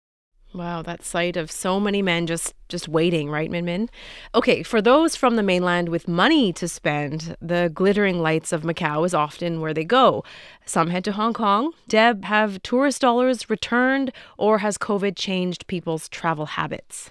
Wow, 0.52 0.82
that 0.82 1.04
sight 1.04 1.36
of 1.36 1.48
so 1.50 1.78
many 1.78 2.02
men 2.02 2.26
just 2.26 2.54
just 2.68 2.88
waiting, 2.88 3.30
right, 3.30 3.50
Min 3.50 3.64
Min? 3.64 3.88
Okay, 4.34 4.62
for 4.62 4.82
those 4.82 5.14
from 5.14 5.36
the 5.36 5.44
mainland 5.44 5.88
with 5.88 6.08
money 6.08 6.52
to 6.54 6.66
spend, 6.66 7.36
the 7.40 7.70
glittering 7.72 8.20
lights 8.20 8.52
of 8.52 8.62
Macau 8.62 9.06
is 9.06 9.14
often 9.14 9.60
where 9.60 9.72
they 9.72 9.84
go. 9.84 10.24
Some 10.66 10.90
head 10.90 11.04
to 11.04 11.12
Hong 11.12 11.32
Kong. 11.32 11.72
Deb, 11.88 12.24
have 12.24 12.62
tourist 12.62 13.00
dollars 13.00 13.48
returned, 13.48 14.12
or 14.36 14.58
has 14.58 14.76
COVID 14.76 15.16
changed 15.16 15.66
people's 15.68 16.08
travel 16.08 16.46
habits? 16.46 17.10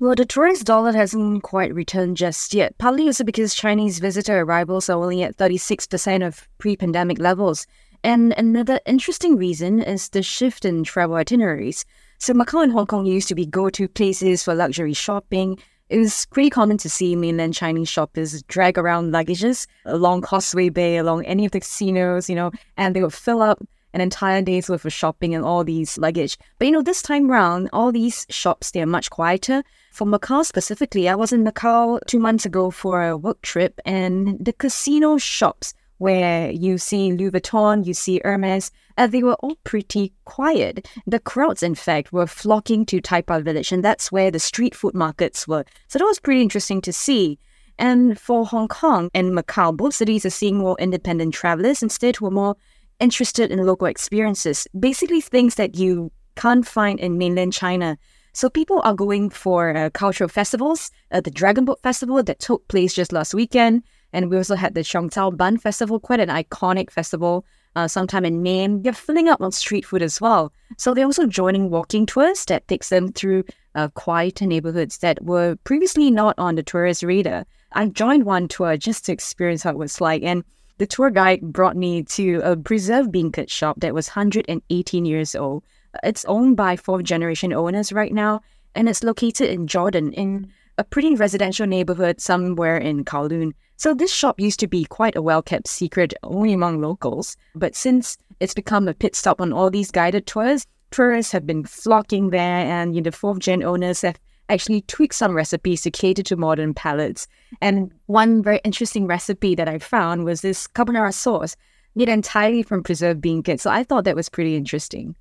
Well, 0.00 0.16
the 0.16 0.24
tourist 0.24 0.64
dollar 0.66 0.92
hasn't 0.92 1.44
quite 1.44 1.72
returned 1.72 2.16
just 2.16 2.52
yet, 2.52 2.76
partly 2.78 3.06
also 3.06 3.22
because 3.22 3.54
Chinese 3.54 4.00
visitor 4.00 4.40
arrivals 4.40 4.90
are 4.90 5.00
only 5.00 5.22
at 5.22 5.36
36% 5.36 6.26
of 6.26 6.48
pre 6.58 6.76
pandemic 6.76 7.20
levels. 7.20 7.68
And 8.02 8.34
another 8.36 8.80
interesting 8.86 9.36
reason 9.36 9.80
is 9.80 10.08
the 10.08 10.22
shift 10.22 10.64
in 10.64 10.82
travel 10.82 11.14
itineraries. 11.14 11.84
So, 12.18 12.34
Macau 12.34 12.64
and 12.64 12.72
Hong 12.72 12.86
Kong 12.86 13.06
used 13.06 13.28
to 13.28 13.36
be 13.36 13.46
go 13.46 13.70
to 13.70 13.86
places 13.86 14.42
for 14.42 14.54
luxury 14.54 14.94
shopping. 14.94 15.58
It 15.88 15.98
was 15.98 16.26
pretty 16.26 16.50
common 16.50 16.76
to 16.78 16.90
see 16.90 17.14
mainland 17.14 17.54
Chinese 17.54 17.88
shoppers 17.88 18.42
drag 18.42 18.76
around 18.76 19.12
luggages 19.12 19.66
along 19.84 20.22
Causeway 20.22 20.70
Bay, 20.70 20.96
along 20.96 21.24
any 21.24 21.46
of 21.46 21.52
the 21.52 21.60
casinos, 21.60 22.28
you 22.28 22.34
know, 22.34 22.50
and 22.76 22.96
they 22.96 23.02
would 23.02 23.14
fill 23.14 23.42
up 23.42 23.62
an 23.94 24.00
entire 24.00 24.42
day's 24.42 24.68
worth 24.68 24.84
of 24.84 24.92
shopping 24.92 25.34
and 25.34 25.44
all 25.44 25.64
these 25.64 25.96
luggage. 25.96 26.36
But 26.58 26.66
you 26.66 26.72
know, 26.72 26.82
this 26.82 27.00
time 27.00 27.30
round, 27.30 27.70
all 27.72 27.92
these 27.92 28.26
shops, 28.28 28.72
they're 28.72 28.86
much 28.86 29.08
quieter. 29.08 29.62
For 29.92 30.06
Macau 30.06 30.44
specifically, 30.44 31.08
I 31.08 31.14
was 31.14 31.32
in 31.32 31.44
Macau 31.44 32.00
two 32.06 32.18
months 32.18 32.44
ago 32.44 32.70
for 32.70 33.06
a 33.06 33.16
work 33.16 33.40
trip 33.40 33.80
and 33.86 34.44
the 34.44 34.52
casino 34.52 35.16
shops 35.16 35.72
where 35.98 36.50
you 36.50 36.76
see 36.76 37.12
Louis 37.12 37.30
Vuitton, 37.30 37.86
you 37.86 37.94
see 37.94 38.20
Hermes, 38.24 38.72
and 38.96 39.08
uh, 39.08 39.12
they 39.12 39.22
were 39.22 39.34
all 39.34 39.56
pretty 39.62 40.12
quiet. 40.24 40.86
The 41.06 41.20
crowds, 41.20 41.62
in 41.62 41.76
fact, 41.76 42.12
were 42.12 42.26
flocking 42.26 42.84
to 42.86 43.00
Taipa 43.00 43.42
Village, 43.42 43.70
and 43.72 43.84
that's 43.84 44.10
where 44.10 44.30
the 44.30 44.40
street 44.40 44.74
food 44.74 44.94
markets 44.94 45.46
were. 45.46 45.64
So 45.88 45.98
that 45.98 46.04
was 46.04 46.18
pretty 46.18 46.42
interesting 46.42 46.80
to 46.82 46.92
see. 46.92 47.38
And 47.78 48.18
for 48.18 48.46
Hong 48.46 48.68
Kong 48.68 49.10
and 49.14 49.32
Macau, 49.32 49.76
both 49.76 49.94
cities 49.94 50.24
are 50.26 50.30
seeing 50.30 50.58
more 50.58 50.76
independent 50.78 51.34
travelers 51.34 51.82
instead 51.82 52.16
are 52.22 52.30
more 52.30 52.56
interested 53.00 53.50
in 53.50 53.64
local 53.66 53.86
experiences, 53.86 54.66
basically 54.78 55.20
things 55.20 55.56
that 55.56 55.76
you 55.76 56.10
can't 56.36 56.66
find 56.66 56.98
in 57.00 57.18
mainland 57.18 57.52
China. 57.52 57.96
So 58.32 58.50
people 58.50 58.80
are 58.84 58.94
going 58.94 59.30
for 59.30 59.76
uh, 59.76 59.90
cultural 59.90 60.28
festivals, 60.28 60.90
uh, 61.12 61.20
the 61.20 61.30
Dragon 61.30 61.64
Boat 61.64 61.80
Festival 61.82 62.20
that 62.22 62.40
took 62.40 62.66
place 62.66 62.92
just 62.92 63.12
last 63.12 63.32
weekend, 63.32 63.84
and 64.12 64.28
we 64.28 64.36
also 64.36 64.56
had 64.56 64.74
the 64.74 64.80
Cheung 64.80 65.12
Chau 65.12 65.30
Bun 65.30 65.56
Festival, 65.56 66.00
quite 66.00 66.20
an 66.20 66.28
iconic 66.28 66.90
festival, 66.90 67.44
uh, 67.76 67.88
sometime 67.88 68.24
in 68.24 68.42
May. 68.42 68.66
They're 68.68 68.92
filling 68.92 69.28
up 69.28 69.40
on 69.40 69.52
street 69.52 69.84
food 69.84 70.02
as 70.02 70.20
well. 70.20 70.52
So 70.78 70.94
they're 70.94 71.04
also 71.04 71.26
joining 71.26 71.70
walking 71.70 72.06
tours 72.06 72.44
that 72.46 72.66
takes 72.68 72.88
them 72.88 73.12
through 73.12 73.44
uh, 73.74 73.88
quieter 73.88 74.46
neighborhoods 74.46 74.98
that 74.98 75.22
were 75.24 75.56
previously 75.64 76.10
not 76.10 76.36
on 76.38 76.54
the 76.54 76.62
tourist 76.62 77.02
radar. 77.02 77.44
I 77.72 77.86
joined 77.86 78.24
one 78.24 78.48
tour 78.48 78.76
just 78.76 79.06
to 79.06 79.12
experience 79.12 79.62
how 79.62 79.70
it 79.70 79.78
was 79.78 80.00
like. 80.00 80.22
And 80.22 80.44
the 80.78 80.86
tour 80.86 81.10
guide 81.10 81.40
brought 81.40 81.76
me 81.76 82.02
to 82.02 82.40
a 82.42 82.56
preserved 82.56 83.12
beancurd 83.12 83.48
shop 83.48 83.80
that 83.80 83.94
was 83.94 84.08
118 84.08 85.04
years 85.04 85.34
old. 85.34 85.62
It's 86.02 86.24
owned 86.24 86.56
by 86.56 86.76
fourth 86.76 87.04
generation 87.04 87.52
owners 87.52 87.92
right 87.92 88.12
now, 88.12 88.40
and 88.74 88.88
it's 88.88 89.04
located 89.04 89.50
in 89.50 89.66
Jordan 89.66 90.12
in 90.12 90.50
a 90.76 90.84
pretty 90.84 91.14
residential 91.14 91.66
neighborhood 91.66 92.20
somewhere 92.20 92.76
in 92.76 93.04
Kowloon. 93.04 93.52
So 93.76 93.94
this 93.94 94.12
shop 94.12 94.40
used 94.40 94.60
to 94.60 94.66
be 94.66 94.84
quite 94.84 95.16
a 95.16 95.22
well-kept 95.22 95.68
secret 95.68 96.14
only 96.22 96.52
among 96.52 96.80
locals, 96.80 97.36
but 97.54 97.76
since 97.76 98.18
it's 98.40 98.54
become 98.54 98.88
a 98.88 98.94
pit 98.94 99.14
stop 99.14 99.40
on 99.40 99.52
all 99.52 99.70
these 99.70 99.92
guided 99.92 100.26
tours, 100.26 100.66
tourists 100.90 101.32
have 101.32 101.46
been 101.46 101.64
flocking 101.64 102.30
there 102.30 102.40
and 102.40 102.94
you 102.94 103.00
know, 103.00 103.10
the 103.10 103.16
fourth 103.16 103.38
gen 103.38 103.62
owners 103.62 104.02
have 104.02 104.18
actually 104.48 104.82
tweak 104.82 105.12
some 105.12 105.34
recipes 105.34 105.82
to 105.82 105.90
cater 105.90 106.22
to 106.24 106.36
modern 106.36 106.74
palates. 106.74 107.26
And 107.60 107.92
one 108.06 108.42
very 108.42 108.60
interesting 108.64 109.06
recipe 109.06 109.54
that 109.54 109.68
I 109.68 109.78
found 109.78 110.24
was 110.24 110.40
this 110.40 110.66
carbonara 110.66 111.14
sauce 111.14 111.56
made 111.94 112.08
entirely 112.08 112.62
from 112.62 112.82
preserved 112.82 113.20
bean 113.20 113.42
beancurd. 113.42 113.60
So 113.60 113.70
I 113.70 113.84
thought 113.84 114.04
that 114.04 114.16
was 114.16 114.28
pretty 114.28 114.56
interesting. 114.56 115.14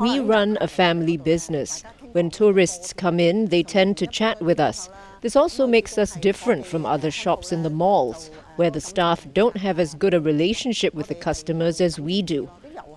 We 0.00 0.20
run 0.20 0.58
a 0.60 0.68
family 0.68 1.16
business. 1.16 1.82
When 2.12 2.30
tourists 2.30 2.92
come 2.92 3.18
in, 3.18 3.46
they 3.46 3.62
tend 3.62 3.96
to 3.98 4.06
chat 4.06 4.40
with 4.42 4.60
us. 4.60 4.88
This 5.20 5.36
also 5.36 5.66
makes 5.66 5.98
us 5.98 6.14
different 6.16 6.64
from 6.64 6.86
other 6.86 7.10
shops 7.10 7.50
in 7.50 7.62
the 7.62 7.70
malls, 7.70 8.30
where 8.56 8.70
the 8.70 8.80
staff 8.80 9.26
don't 9.32 9.56
have 9.56 9.78
as 9.78 9.94
good 9.94 10.14
a 10.14 10.20
relationship 10.20 10.94
with 10.94 11.08
the 11.08 11.14
customers 11.14 11.80
as 11.80 11.98
we 11.98 12.22
do. 12.22 12.48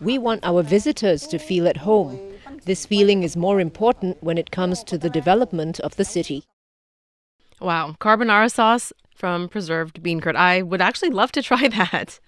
We 0.02 0.18
want 0.18 0.44
our 0.44 0.62
visitors 0.62 1.26
to 1.28 1.40
feel 1.40 1.68
at 1.68 1.78
home. 1.78 2.20
This 2.66 2.86
feeling 2.86 3.24
is 3.24 3.36
more 3.36 3.60
important 3.60 4.22
when 4.22 4.38
it 4.38 4.52
comes 4.52 4.84
to 4.84 4.98
the 4.98 5.10
development 5.10 5.80
of 5.80 5.96
the 5.96 6.06
city. 6.06 6.44
Wow, 7.60 7.96
carbonara 8.00 8.52
sauce 8.52 8.94
from 9.16 9.50
preserved 9.50 10.02
bean 10.02 10.20
curd. 10.20 10.36
I 10.36 10.62
would 10.62 10.82
actually 10.82 11.10
love 11.10 11.32
to 11.34 11.42
try 11.42 11.68
that. 11.80 12.20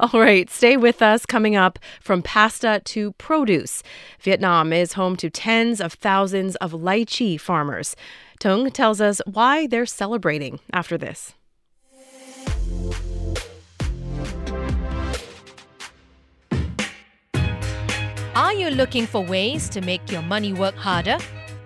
All 0.00 0.20
right, 0.20 0.48
stay 0.50 0.76
with 0.76 1.02
us. 1.02 1.26
Coming 1.26 1.56
up 1.56 1.78
from 2.00 2.22
pasta 2.22 2.80
to 2.84 3.12
produce. 3.12 3.82
Vietnam 4.20 4.72
is 4.72 4.92
home 4.94 5.16
to 5.16 5.30
tens 5.30 5.80
of 5.80 5.94
thousands 5.94 6.54
of 6.56 6.72
lychee 6.72 7.40
farmers. 7.40 7.96
Tung 8.38 8.70
tells 8.70 9.00
us 9.00 9.20
why 9.26 9.66
they're 9.66 9.86
celebrating 9.86 10.60
after 10.72 10.96
this. 10.96 11.34
Are 18.34 18.54
you 18.54 18.70
looking 18.70 19.06
for 19.06 19.22
ways 19.22 19.68
to 19.68 19.82
make 19.82 20.10
your 20.10 20.22
money 20.22 20.54
work 20.54 20.74
harder? 20.74 21.18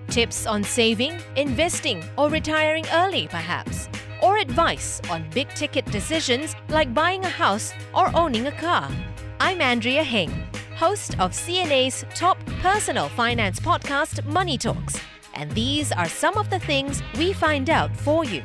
Tips 0.09 0.47
on 0.47 0.65
saving, 0.65 1.21
investing, 1.37 2.03
or 2.19 2.29
retiring 2.29 2.85
early, 2.93 3.29
perhaps? 3.29 3.89
Or 4.21 4.39
advice 4.39 5.01
on 5.09 5.31
big 5.31 5.49
ticket 5.51 5.85
decisions 5.87 6.57
like 6.69 6.93
buying 6.93 7.25
a 7.25 7.29
house 7.29 7.73
or 7.95 8.11
owning 8.17 8.49
a 8.49 8.53
car? 8.53 8.91
I'm 9.39 9.61
Andrea 9.61 10.03
Heng, 10.03 10.33
host 10.77 11.13
of 11.21 11.31
CNA's 11.31 12.05
top 12.15 12.45
personal 12.61 13.09
finance 13.11 13.61
podcast, 13.61 14.25
Money 14.25 14.59
Talks 14.59 15.01
and 15.37 15.53
these 15.53 15.93
are 15.93 16.09
some 16.09 16.37
of 16.37 16.51
the 16.51 16.59
things 16.59 17.03
we 17.17 17.33
find 17.33 17.71
out 17.71 17.95
for 17.97 18.25
you. 18.25 18.43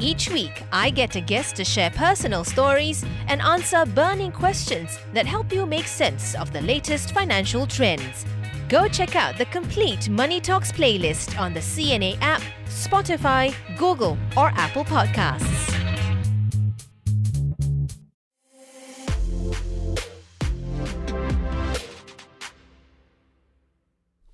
Each 0.00 0.30
week, 0.30 0.62
I 0.72 0.90
get 0.90 1.16
a 1.16 1.20
guest 1.20 1.56
to 1.56 1.64
share 1.64 1.90
personal 1.90 2.44
stories 2.44 3.04
and 3.26 3.42
answer 3.42 3.84
burning 3.84 4.30
questions 4.30 4.96
that 5.12 5.26
help 5.26 5.52
you 5.52 5.66
make 5.66 5.88
sense 5.88 6.36
of 6.36 6.52
the 6.52 6.60
latest 6.60 7.12
financial 7.12 7.66
trends. 7.66 8.24
Go 8.68 8.86
check 8.86 9.16
out 9.16 9.36
the 9.38 9.46
complete 9.46 10.08
Money 10.08 10.40
Talks 10.40 10.70
playlist 10.70 11.36
on 11.40 11.52
the 11.52 11.60
CNA 11.60 12.16
app, 12.20 12.42
Spotify, 12.66 13.52
Google, 13.76 14.16
or 14.36 14.52
Apple 14.54 14.84
Podcasts. 14.84 15.77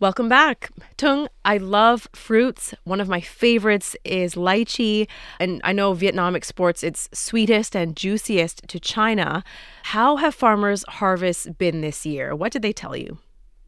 Welcome 0.05 0.29
back. 0.29 0.69
Tung, 0.99 1.29
I 1.47 1.57
love 1.57 2.09
fruits. 2.13 2.75
One 2.85 3.01
of 3.01 3.09
my 3.09 3.23
favorites 3.23 3.97
is 4.05 4.35
lychee. 4.35 5.09
And 5.41 5.63
I 5.65 5.73
know 5.73 5.95
Vietnam 5.95 6.37
exports 6.37 6.83
its 6.83 7.09
sweetest 7.15 7.75
and 7.75 7.97
juiciest 7.97 8.69
to 8.69 8.79
China. 8.79 9.43
How 9.85 10.17
have 10.17 10.35
farmers' 10.35 10.85
harvests 10.87 11.49
been 11.57 11.81
this 11.81 12.05
year? 12.05 12.37
What 12.37 12.53
did 12.53 12.61
they 12.61 12.75
tell 12.75 12.95
you? 12.95 13.17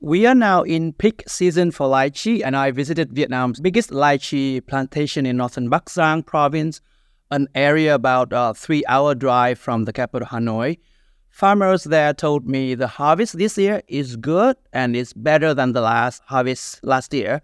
We 0.01 0.27
are 0.27 0.35
now 0.35 0.63
in 0.63 0.93
peak 0.93 1.23
season 1.27 1.71
for 1.71 1.87
lychee, 1.89 2.43
and 2.45 2.55
I 2.55 2.71
visited 2.71 3.15
Vietnam's 3.15 3.59
biggest 3.59 3.89
lychee 3.91 4.61
plantation 4.67 5.25
in 5.25 5.39
northern 5.39 5.71
Bắc 5.71 5.87
Giang 5.87 6.23
province, 6.23 6.83
an 7.31 7.49
area 7.55 7.95
about 7.95 8.29
a 8.33 8.53
three 8.53 8.85
hour 8.89 9.15
drive 9.15 9.59
from 9.59 9.87
the 9.87 9.93
capital 9.95 10.29
Hanoi. 10.29 10.77
Farmers 11.37 11.85
there 11.85 12.15
told 12.15 12.49
me 12.49 12.75
the 12.75 12.87
harvest 12.87 13.37
this 13.37 13.59
year 13.59 13.83
is 13.89 14.17
good 14.17 14.57
and 14.73 14.97
it's 14.97 15.13
better 15.13 15.53
than 15.53 15.75
the 15.75 15.83
last 15.83 16.23
harvest 16.25 16.83
last 16.83 17.13
year. 17.13 17.43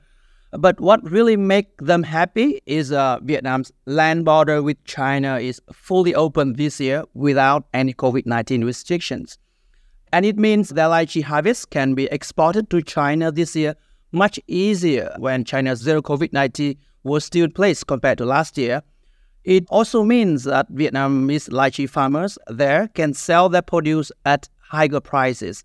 But 0.52 0.80
what 0.80 1.04
really 1.11 1.37
make 1.37 1.76
them 1.76 2.02
happy 2.02 2.62
is 2.64 2.90
uh, 2.90 3.18
Vietnam's 3.22 3.70
land 3.84 4.25
border 4.25 4.62
with 4.62 4.82
China 4.84 5.38
is 5.38 5.61
fully 5.70 6.14
open 6.14 6.54
this 6.54 6.80
year 6.80 7.04
without 7.12 7.66
any 7.75 7.92
COVID-19 7.92 8.64
restrictions. 8.64 9.37
And 10.11 10.25
it 10.25 10.38
means 10.38 10.70
the 10.70 10.88
lychee 10.88 11.25
harvest 11.25 11.68
can 11.68 11.94
be 11.94 12.06
exported 12.06 12.70
to 12.70 12.80
China 12.80 13.30
this 13.30 13.54
year 13.54 13.75
much 14.11 14.40
easier 14.46 15.14
when 15.18 15.44
China's 15.44 15.80
zero 15.80 16.00
COVID-19 16.00 16.78
was 17.02 17.26
still 17.26 17.44
in 17.44 17.52
place 17.52 17.84
compared 17.84 18.16
to 18.16 18.25
last 18.25 18.56
year. 18.56 18.82
It 19.44 19.66
also 19.70 20.04
means 20.04 20.44
that 20.44 20.70
Vietnamese 20.72 21.49
lychee 21.49 21.88
farmers 21.88 22.38
there 22.46 22.88
can 22.88 23.12
sell 23.12 23.49
their 23.49 23.62
produce 23.62 24.12
at 24.25 24.49
higher 24.58 25.00
prices. 25.00 25.64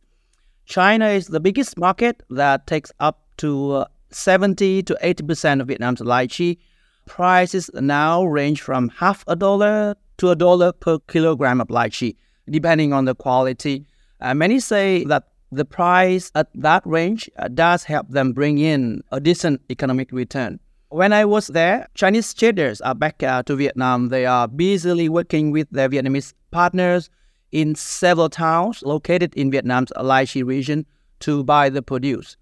China 0.66 1.08
is 1.10 1.28
the 1.28 1.40
biggest 1.40 1.78
market 1.78 2.24
that 2.30 2.68
takes 2.68 2.92
up 3.00 3.24
to 3.38 3.72
uh, 3.72 3.86
70 4.10 4.84
to 4.84 4.98
80% 5.04 5.62
of 5.62 5.68
Vietnam's 5.68 6.02
lychee. 6.02 6.58
Prices 7.06 7.70
now 7.74 8.26
range 8.26 8.62
from 8.62 8.90
half 8.90 9.24
a 9.28 9.36
dollar 9.36 9.96
to 10.18 10.30
a 10.32 10.36
dollar 10.36 10.72
per 10.74 11.00
kilogram 11.08 11.62
of 11.62 11.68
lychee, 11.68 12.16
depending 12.50 12.94
on 12.94 13.06
the 13.06 13.16
quality. 13.16 13.86
Uh, 14.20 14.34
many 14.34 14.60
say 14.60 15.04
that 15.06 15.28
the 15.52 15.64
price 15.64 16.32
at 16.36 16.48
that 16.56 16.86
range 16.86 17.30
uh, 17.38 17.48
does 17.48 17.84
help 17.84 18.10
them 18.10 18.34
bring 18.34 18.58
in 18.58 19.04
a 19.12 19.20
decent 19.20 19.62
economic 19.70 20.12
return. 20.12 20.60
When 20.90 21.12
I 21.12 21.26
was 21.26 21.48
there, 21.48 21.90
Chinese 21.96 22.34
traders 22.34 22.80
are 22.80 22.96
back 22.96 23.22
uh, 23.22 23.44
to 23.44 23.58
Vietnam. 23.58 24.08
They 24.08 24.26
are 24.26 24.48
busily 24.48 25.10
working 25.10 25.52
with 25.52 25.70
their 25.70 25.90
Vietnamese 25.90 26.34
partners 26.52 27.10
in 27.52 27.76
several 27.76 28.30
towns 28.30 28.82
located 28.84 29.34
in 29.36 29.52
Vietnam's 29.52 29.92
Lai 30.02 30.26
Chi 30.26 30.40
region 30.40 30.86
to 31.20 31.44
buy 31.44 31.68
the 31.68 31.82
produce. 31.82 32.38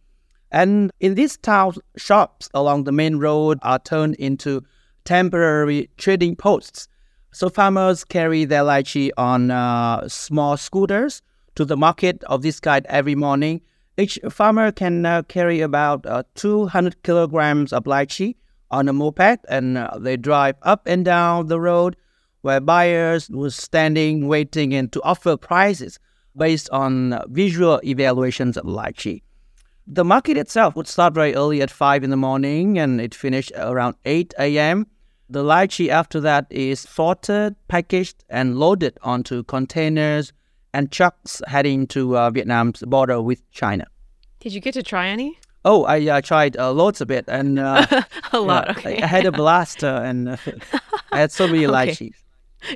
And 0.51 0.91
in 0.99 1.15
these 1.15 1.37
towns, 1.37 1.79
shops 1.97 2.47
along 2.53 2.83
the 2.83 2.91
main 2.91 3.17
road 3.17 3.57
are 3.63 3.79
turned 3.79 4.13
into 4.15 4.63
temporary 5.05 5.89
trading 5.97 6.35
posts. 6.35 6.87
So 7.31 7.49
farmers 7.49 8.03
carry 8.03 8.45
their 8.45 8.61
lychee 8.61 9.09
on 9.17 9.49
uh, 9.49 10.07
small 10.07 10.55
scooters 10.55 11.23
to 11.55 11.65
the 11.65 11.77
market 11.77 12.23
of 12.25 12.43
this 12.43 12.59
kind 12.59 12.85
every 12.89 13.15
morning 13.15 13.61
each 13.97 14.19
farmer 14.29 14.71
can 14.71 15.05
uh, 15.05 15.23
carry 15.23 15.61
about 15.61 16.05
uh, 16.05 16.23
200 16.35 17.01
kilograms 17.03 17.71
of 17.71 17.85
lychee 17.85 18.35
on 18.71 18.89
a 18.89 18.93
moped 18.93 19.39
and 19.47 19.77
uh, 19.77 19.97
they 19.97 20.17
drive 20.17 20.55
up 20.63 20.85
and 20.85 21.05
down 21.05 21.47
the 21.47 21.59
road 21.59 21.95
where 22.41 22.59
buyers 22.59 23.29
were 23.29 23.49
standing, 23.49 24.27
waiting, 24.27 24.73
and 24.73 24.91
to 24.91 25.01
offer 25.01 25.37
prices 25.37 25.97
based 26.37 26.69
on 26.69 27.19
visual 27.29 27.79
evaluations 27.83 28.57
of 28.57 28.65
lychee. 28.65 29.21
The 29.87 30.03
market 30.03 30.37
itself 30.37 30.75
would 30.75 30.87
start 30.87 31.13
very 31.13 31.33
early 31.35 31.61
at 31.61 31.71
5 31.71 32.03
in 32.03 32.09
the 32.09 32.17
morning 32.17 32.77
and 32.77 32.99
it 32.99 33.15
finished 33.15 33.51
around 33.55 33.95
8 34.03 34.33
a.m. 34.39 34.87
The 35.29 35.43
lychee 35.43 35.89
after 35.89 36.19
that 36.21 36.47
is 36.49 36.81
sorted, 36.81 37.55
packaged, 37.67 38.23
and 38.29 38.59
loaded 38.59 38.97
onto 39.01 39.43
containers 39.43 40.33
and 40.75 40.91
trucks 40.91 41.41
heading 41.47 41.87
to 41.87 42.17
uh, 42.17 42.29
Vietnam's 42.29 42.81
border 42.81 43.21
with 43.21 43.49
China. 43.51 43.85
Did 44.41 44.53
you 44.53 44.59
get 44.59 44.73
to 44.73 44.83
try 44.83 45.07
any? 45.07 45.39
Oh, 45.63 45.85
I 45.85 46.05
uh, 46.07 46.21
tried 46.21 46.57
uh, 46.57 46.71
loads 46.71 47.01
of 47.01 47.09
it, 47.09 47.25
and 47.27 47.57
uh, 47.57 47.85
a 48.33 48.39
lot. 48.39 48.69
okay. 48.77 49.01
I, 49.01 49.07
had 49.07 49.25
a 49.25 49.31
blast, 49.31 49.83
uh, 49.83 50.01
and 50.03 50.29
uh, 50.29 50.37
I 51.11 51.19
had 51.19 51.31
so 51.31 51.47
many 51.47 51.65
Okay. 51.67 51.73
lychees. 51.91 52.15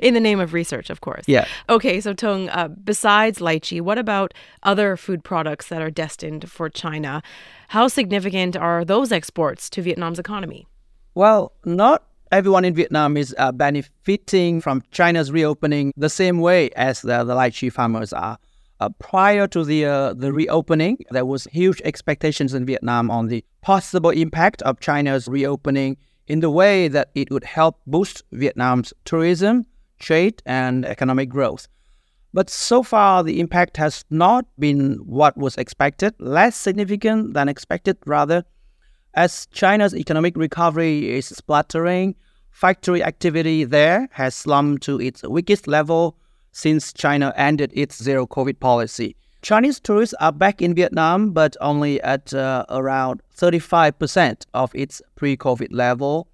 In 0.02 0.14
the 0.14 0.20
name 0.20 0.40
of 0.40 0.52
research, 0.52 0.88
of 0.88 1.00
course. 1.00 1.24
Yeah. 1.26 1.46
Okay, 1.68 2.00
so 2.00 2.14
Tung, 2.14 2.48
uh, 2.48 2.68
besides 2.68 3.38
lychee, 3.38 3.80
what 3.80 3.98
about 3.98 4.32
other 4.62 4.96
food 4.96 5.22
products 5.24 5.68
that 5.68 5.82
are 5.82 5.90
destined 5.90 6.50
for 6.50 6.68
China? 6.70 7.22
How 7.68 7.88
significant 7.88 8.56
are 8.56 8.84
those 8.84 9.12
exports 9.12 9.68
to 9.70 9.82
Vietnam's 9.82 10.18
economy? 10.18 10.66
Well, 11.14 11.52
not 11.64 12.04
everyone 12.30 12.64
in 12.64 12.74
Vietnam 12.74 13.16
is 13.16 13.34
uh, 13.38 13.52
benefiting 13.52 14.60
from 14.60 14.82
China's 14.90 15.32
reopening 15.32 15.92
the 15.96 16.08
same 16.10 16.38
way 16.38 16.70
as 16.70 17.02
the, 17.02 17.24
the 17.24 17.34
lychee 17.34 17.72
farmers 17.72 18.12
are. 18.12 18.38
Uh, 18.78 18.88
prior 18.98 19.46
to 19.46 19.62
the 19.62 19.84
uh, 19.84 20.14
the 20.14 20.32
reopening, 20.32 20.96
there 21.10 21.26
was 21.26 21.44
huge 21.52 21.82
expectations 21.84 22.54
in 22.54 22.64
Vietnam 22.64 23.10
on 23.10 23.26
the 23.26 23.44
possible 23.60 24.10
impact 24.10 24.62
of 24.62 24.80
China's 24.80 25.28
reopening 25.28 25.98
in 26.26 26.40
the 26.40 26.48
way 26.48 26.88
that 26.88 27.10
it 27.14 27.30
would 27.30 27.44
help 27.44 27.78
boost 27.86 28.22
Vietnam's 28.32 28.94
tourism, 29.04 29.66
trade, 29.98 30.42
and 30.46 30.86
economic 30.86 31.28
growth. 31.28 31.68
But 32.32 32.48
so 32.48 32.82
far, 32.82 33.22
the 33.22 33.40
impact 33.40 33.76
has 33.76 34.04
not 34.08 34.46
been 34.58 34.94
what 35.04 35.36
was 35.36 35.58
expected, 35.58 36.14
less 36.18 36.56
significant 36.56 37.34
than 37.34 37.48
expected, 37.48 37.98
rather. 38.06 38.44
As 39.14 39.46
China's 39.46 39.92
economic 39.92 40.36
recovery 40.36 41.10
is 41.10 41.26
splattering, 41.26 42.14
factory 42.52 43.02
activity 43.02 43.64
there 43.64 44.08
has 44.12 44.36
slumped 44.36 44.84
to 44.84 45.00
its 45.00 45.24
weakest 45.24 45.66
level 45.66 46.16
since 46.52 46.92
China 46.92 47.32
ended 47.36 47.72
its 47.74 48.00
zero 48.00 48.24
COVID 48.24 48.60
policy. 48.60 49.16
Chinese 49.42 49.80
tourists 49.80 50.14
are 50.20 50.30
back 50.30 50.62
in 50.62 50.74
Vietnam, 50.74 51.30
but 51.32 51.56
only 51.60 52.00
at 52.02 52.32
uh, 52.32 52.64
around 52.68 53.20
35% 53.36 54.44
of 54.54 54.72
its 54.76 55.02
pre 55.16 55.36
COVID 55.36 55.68
level. 55.72 56.28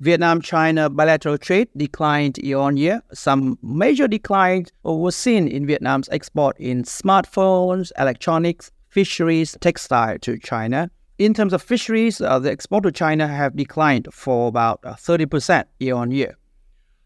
Vietnam 0.00 0.42
China 0.42 0.90
bilateral 0.90 1.38
trade 1.38 1.68
declined 1.74 2.36
year 2.36 2.58
on 2.58 2.76
year. 2.76 3.00
Some 3.14 3.58
major 3.62 4.08
declines 4.08 4.70
were 4.82 5.10
seen 5.10 5.48
in 5.48 5.66
Vietnam's 5.66 6.10
export 6.10 6.58
in 6.58 6.82
smartphones, 6.82 7.92
electronics, 7.98 8.70
fisheries, 8.90 9.56
textile 9.60 10.18
to 10.18 10.36
China. 10.38 10.90
In 11.16 11.32
terms 11.32 11.52
of 11.52 11.62
fisheries, 11.62 12.20
uh, 12.20 12.40
the 12.40 12.50
export 12.50 12.82
to 12.82 12.90
China 12.90 13.28
have 13.28 13.54
declined 13.54 14.08
for 14.12 14.48
about 14.48 14.80
uh, 14.82 14.94
30% 14.94 15.64
year 15.78 15.94
on 15.94 16.10
year. 16.10 16.36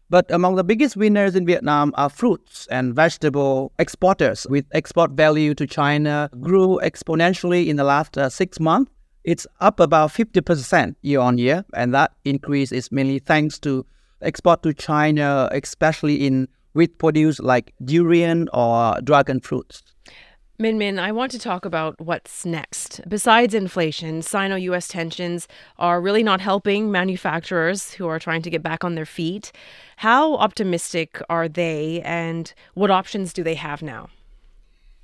But 0.09 0.31
among 0.31 0.55
the 0.55 0.63
biggest 0.63 0.97
winners 0.97 1.35
in 1.35 1.45
Vietnam 1.45 1.93
are 1.95 2.09
fruits 2.09 2.65
and 2.71 2.95
vegetable 2.95 3.71
exporters, 3.77 4.47
with 4.49 4.65
export 4.71 5.11
value 5.11 5.53
to 5.53 5.67
China 5.67 6.27
grew 6.41 6.79
exponentially 6.81 7.67
in 7.67 7.75
the 7.75 7.83
last 7.83 8.17
uh, 8.17 8.29
six 8.29 8.59
months. 8.59 8.91
It's 9.23 9.45
up 9.59 9.79
about 9.79 10.09
50% 10.09 10.95
year 11.03 11.19
on 11.19 11.37
year, 11.37 11.63
and 11.75 11.93
that 11.93 12.13
increase 12.25 12.71
is 12.71 12.91
mainly 12.91 13.19
thanks 13.19 13.59
to 13.59 13.85
export 14.23 14.63
to 14.63 14.73
China, 14.73 15.49
especially 15.51 16.25
in 16.25 16.47
wheat 16.73 16.97
produce 16.97 17.39
like 17.39 17.75
durian 17.85 18.49
or 18.53 18.99
dragon 19.03 19.39
fruits. 19.39 19.83
Min 20.61 20.77
Min, 20.77 20.99
I 20.99 21.13
want 21.13 21.31
to 21.31 21.39
talk 21.39 21.63
about 21.63 22.01
what's 22.01 22.45
next. 22.45 22.99
Besides 23.07 23.53
inflation, 23.53 24.21
Sino 24.21 24.57
US 24.57 24.89
tensions 24.89 25.47
are 25.77 26.01
really 26.01 26.21
not 26.21 26.41
helping 26.41 26.91
manufacturers 26.91 27.93
who 27.93 28.07
are 28.09 28.19
trying 28.19 28.41
to 28.41 28.49
get 28.49 28.61
back 28.61 28.83
on 28.83 28.95
their 28.95 29.05
feet. 29.05 29.53
How 29.95 30.35
optimistic 30.35 31.21
are 31.29 31.47
they, 31.47 32.01
and 32.03 32.53
what 32.73 32.91
options 32.91 33.31
do 33.31 33.41
they 33.41 33.55
have 33.55 33.81
now? 33.81 34.09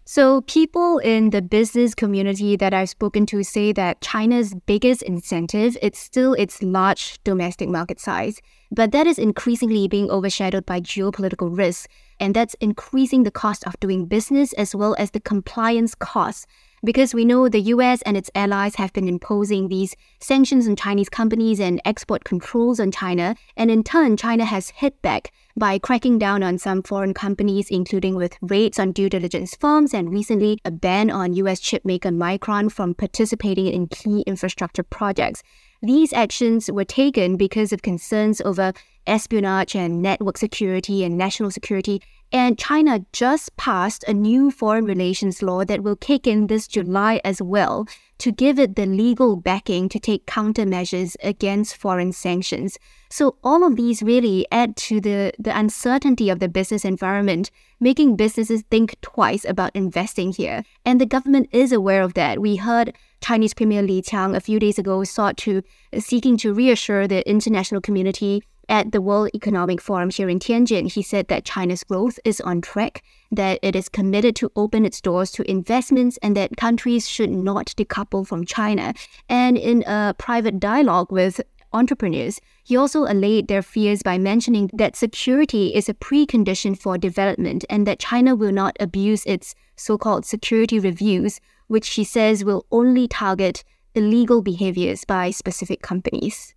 So, 0.03 0.41
people 0.41 0.97
in 0.97 1.29
the 1.29 1.41
business 1.41 1.95
community 1.95 2.57
that 2.57 2.73
I've 2.73 2.89
spoken 2.89 3.25
to 3.27 3.41
say 3.41 3.71
that 3.71 4.01
China's 4.01 4.53
biggest 4.65 5.03
incentive 5.03 5.77
is 5.81 5.97
still 5.97 6.33
its 6.33 6.61
large 6.61 7.17
domestic 7.23 7.69
market 7.69 8.01
size, 8.01 8.41
but 8.71 8.91
that 8.91 9.07
is 9.07 9.17
increasingly 9.17 9.87
being 9.87 10.11
overshadowed 10.11 10.65
by 10.65 10.81
geopolitical 10.81 11.57
risks, 11.57 11.87
and 12.19 12.33
that's 12.35 12.55
increasing 12.55 13.23
the 13.23 13.31
cost 13.31 13.65
of 13.65 13.79
doing 13.79 14.05
business 14.05 14.53
as 14.53 14.75
well 14.75 14.95
as 14.97 15.11
the 15.11 15.19
compliance 15.19 15.95
costs. 15.95 16.47
Because 16.83 17.13
we 17.13 17.25
know 17.25 17.49
the 17.49 17.61
US 17.61 18.01
and 18.03 18.15
its 18.15 18.29
allies 18.35 18.75
have 18.75 18.93
been 18.93 19.07
imposing 19.07 19.69
these 19.69 19.95
sanctions 20.19 20.67
on 20.67 20.75
Chinese 20.75 21.09
companies 21.09 21.59
and 21.59 21.81
export 21.83 22.23
controls 22.23 22.79
on 22.79 22.91
China, 22.91 23.35
and 23.57 23.71
in 23.71 23.83
turn, 23.83 24.17
China 24.17 24.45
has 24.45 24.69
hit 24.69 25.01
back 25.01 25.31
by 25.57 25.79
cracking 25.79 26.19
down 26.19 26.43
on 26.43 26.57
some 26.57 26.83
foreign 26.83 27.13
companies, 27.13 27.69
including 27.69 28.15
with 28.15 28.37
raids 28.41 28.77
on 28.77 28.91
due 28.91 29.09
diligence 29.09 29.55
firms 29.55 29.93
and 29.93 30.11
recently 30.11 30.59
a 30.65 30.71
ban 30.71 31.09
on 31.09 31.33
US 31.33 31.61
chipmaker 31.61 32.13
Micron 32.13 32.71
from 32.71 32.93
participating 32.93 33.67
in 33.67 33.87
key 33.87 34.21
infrastructure 34.27 34.83
projects. 34.83 35.43
These 35.81 36.11
actions 36.13 36.69
were 36.69 36.83
taken 36.83 37.37
because 37.37 37.71
of 37.71 37.81
concerns 37.81 38.41
over 38.41 38.73
espionage 39.07 39.75
and 39.75 40.01
network 40.01 40.37
security 40.37 41.03
and 41.03 41.17
national 41.17 41.51
security. 41.51 42.01
And 42.31 42.57
China 42.57 43.05
just 43.13 43.55
passed 43.55 44.03
a 44.07 44.13
new 44.13 44.51
foreign 44.51 44.85
relations 44.85 45.41
law 45.41 45.63
that 45.63 45.83
will 45.83 45.95
kick 45.95 46.27
in 46.27 46.47
this 46.47 46.67
July 46.67 47.21
as 47.23 47.41
well 47.41 47.87
to 48.17 48.31
give 48.31 48.57
it 48.59 48.75
the 48.75 48.85
legal 48.85 49.35
backing 49.35 49.89
to 49.89 49.99
take 49.99 50.25
countermeasures 50.25 51.15
against 51.23 51.75
foreign 51.75 52.11
sanctions. 52.11 52.77
So 53.09 53.37
all 53.43 53.65
of 53.65 53.75
these 53.75 54.01
really 54.01 54.45
add 54.51 54.75
to 54.77 55.01
the, 55.01 55.33
the 55.37 55.57
uncertainty 55.57 56.29
of 56.29 56.39
the 56.39 56.47
business 56.47 56.85
environment, 56.85 57.51
making 57.79 58.15
businesses 58.15 58.63
think 58.71 58.95
twice 59.01 59.45
about 59.45 59.75
investing 59.75 60.31
here. 60.31 60.63
And 60.85 60.99
the 60.99 61.05
government 61.05 61.49
is 61.51 61.71
aware 61.71 62.01
of 62.01 62.13
that. 62.13 62.39
We 62.39 62.55
heard 62.55 62.95
Chinese 63.21 63.53
Premier 63.53 63.81
Li 63.81 64.01
Qiang 64.01 64.35
a 64.35 64.39
few 64.39 64.59
days 64.59 64.77
ago 64.77 65.03
sought 65.03 65.37
to 65.37 65.63
uh, 65.93 65.99
seeking 65.99 66.37
to 66.37 66.53
reassure 66.53 67.07
the 67.07 67.27
international 67.27 67.81
community 67.81 68.43
at 68.69 68.91
the 68.91 69.01
World 69.01 69.29
Economic 69.33 69.81
Forum 69.81 70.09
here 70.09 70.29
in 70.29 70.39
Tianjin, 70.39 70.91
he 70.91 71.01
said 71.01 71.27
that 71.27 71.45
China's 71.45 71.83
growth 71.83 72.19
is 72.25 72.41
on 72.41 72.61
track, 72.61 73.03
that 73.31 73.59
it 73.61 73.75
is 73.75 73.89
committed 73.89 74.35
to 74.37 74.51
open 74.55 74.85
its 74.85 75.01
doors 75.01 75.31
to 75.31 75.49
investments, 75.49 76.17
and 76.21 76.35
that 76.35 76.57
countries 76.57 77.07
should 77.07 77.29
not 77.29 77.67
decouple 77.77 78.25
from 78.25 78.45
China. 78.45 78.93
And 79.29 79.57
in 79.57 79.83
a 79.85 80.15
private 80.17 80.59
dialogue 80.59 81.11
with 81.11 81.41
entrepreneurs, 81.73 82.39
he 82.63 82.77
also 82.77 83.03
allayed 83.03 83.47
their 83.47 83.61
fears 83.61 84.01
by 84.01 84.17
mentioning 84.17 84.69
that 84.73 84.95
security 84.95 85.75
is 85.75 85.89
a 85.89 85.93
precondition 85.93 86.77
for 86.77 86.97
development 86.97 87.65
and 87.69 87.85
that 87.85 87.99
China 87.99 88.35
will 88.35 88.51
not 88.51 88.75
abuse 88.79 89.23
its 89.25 89.53
so 89.75 89.97
called 89.97 90.25
security 90.25 90.79
reviews, 90.79 91.39
which 91.67 91.89
he 91.89 92.03
says 92.03 92.43
will 92.45 92.65
only 92.71 93.07
target 93.07 93.63
illegal 93.93 94.41
behaviors 94.41 95.05
by 95.05 95.29
specific 95.29 95.81
companies. 95.81 96.54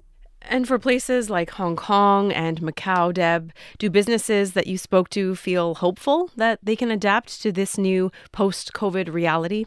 And 0.51 0.67
for 0.67 0.79
places 0.79 1.29
like 1.29 1.51
Hong 1.51 1.77
Kong 1.77 2.33
and 2.33 2.63
Macau, 2.63 3.13
Deb, 3.13 3.53
do 3.79 3.91
businesses 3.91 4.55
that 4.55 4.67
you 4.67 4.79
spoke 4.79 5.11
to 5.11 5.35
feel 5.35 5.75
hopeful 5.75 6.31
that 6.37 6.59
they 6.63 6.75
can 6.75 6.91
adapt 6.91 7.43
to 7.43 7.53
this 7.53 7.77
new 7.77 8.11
post 8.33 8.73
COVID 8.73 9.13
reality? 9.13 9.67